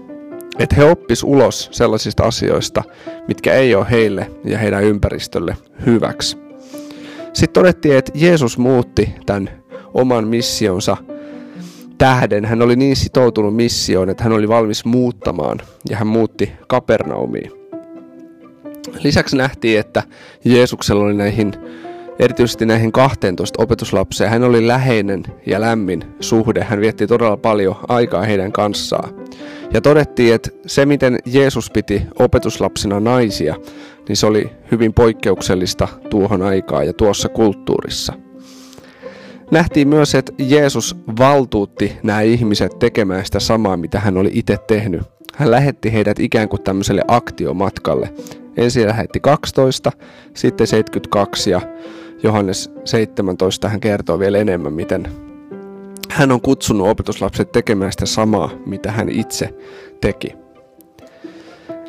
että 0.60 0.76
he 0.76 0.84
oppis 0.84 1.24
ulos 1.24 1.70
sellaisista 1.72 2.24
asioista, 2.24 2.84
mitkä 3.28 3.54
ei 3.54 3.76
ole 3.76 3.86
heille 3.92 4.32
ja 4.44 4.58
heidän 4.58 4.84
ympäristölle 4.84 5.58
hyväksi. 5.86 6.38
Sitten 7.34 7.54
todettiin, 7.54 7.98
että 7.98 8.12
Jeesus 8.16 8.58
muutti 8.58 9.16
tämän 9.26 9.50
oman 9.94 10.28
missionsa 10.28 10.98
tähden. 11.98 12.46
Hän 12.46 12.62
oli 12.62 12.76
niin 12.76 12.96
sitoutunut 12.96 13.56
missioon, 13.56 14.10
että 14.10 14.24
hän 14.24 14.34
oli 14.34 14.48
valmis 14.48 14.86
muuttamaan 14.86 15.60
ja 15.90 15.98
hän 15.98 16.08
muutti 16.08 16.52
Kapernaumiin. 16.68 17.52
Lisäksi 19.04 19.38
nähtiin, 19.38 19.80
että 19.80 20.04
Jeesuksella 20.46 21.04
oli 21.04 21.14
näihin 21.14 21.54
erityisesti 22.20 22.66
näihin 22.66 22.92
12 22.92 23.64
opetuslapseen. 23.64 24.30
Hän 24.30 24.44
oli 24.44 24.68
läheinen 24.68 25.24
ja 25.46 25.62
lämmin 25.62 26.04
suhde. 26.20 26.64
Hän 26.64 26.82
vietti 26.82 27.08
todella 27.08 27.38
paljon 27.38 27.76
aikaa 27.88 28.24
heidän 28.24 28.52
kanssaan. 28.52 29.10
Ja 29.74 29.82
todettiin, 29.82 30.34
että 30.34 30.50
se 30.66 30.86
miten 30.86 31.20
Jeesus 31.26 31.72
piti 31.72 32.02
opetuslapsina 32.20 33.00
naisia, 33.00 33.56
niin 34.08 34.18
se 34.18 34.26
oli 34.26 34.52
hyvin 34.72 34.94
poikkeuksellista 34.94 35.88
tuohon 36.10 36.42
aikaan 36.42 36.88
ja 36.88 36.94
tuossa 36.94 37.30
kulttuurissa. 37.30 38.14
Nähtiin 39.52 39.88
myös, 39.88 40.16
että 40.16 40.34
Jeesus 40.38 40.96
valtuutti 41.20 41.98
nämä 42.04 42.22
ihmiset 42.22 42.80
tekemään 42.80 43.26
sitä 43.26 43.40
samaa, 43.40 43.78
mitä 43.78 44.00
hän 44.00 44.18
oli 44.18 44.30
itse 44.34 44.58
tehnyt. 44.68 45.02
Hän 45.36 45.52
lähetti 45.52 45.94
heidät 45.94 46.20
ikään 46.20 46.50
kuin 46.50 46.64
tämmöiselle 46.64 47.02
aktiomatkalle. 47.08 48.14
Ensin 48.58 48.88
lähetti 48.88 49.20
12, 49.20 49.92
sitten 50.34 50.68
72 50.68 51.50
ja 51.50 51.62
Johannes 52.24 52.72
17 52.86 53.70
hän 53.70 53.80
kertoo 53.80 54.20
vielä 54.20 54.38
enemmän, 54.38 54.74
miten 54.74 55.08
hän 56.14 56.32
on 56.32 56.42
kutsunut 56.42 56.88
opetuslapset 56.88 57.52
tekemään 57.52 57.92
sitä 57.92 58.06
samaa, 58.06 58.50
mitä 58.66 58.92
hän 58.92 59.10
itse 59.10 59.54
teki. 60.02 60.36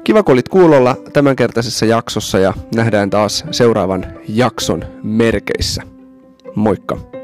Kiva, 0.04 0.22
kun 0.22 0.32
olit 0.32 0.48
kuulolla 0.48 0.96
tämänkertaisessa 1.12 1.86
jaksossa 1.86 2.38
ja 2.38 2.52
nähdään 2.74 3.10
taas 3.10 3.44
seuraavan 3.50 4.06
jakson 4.28 4.84
merkeissä. 5.02 5.82
Moikka! 6.54 7.23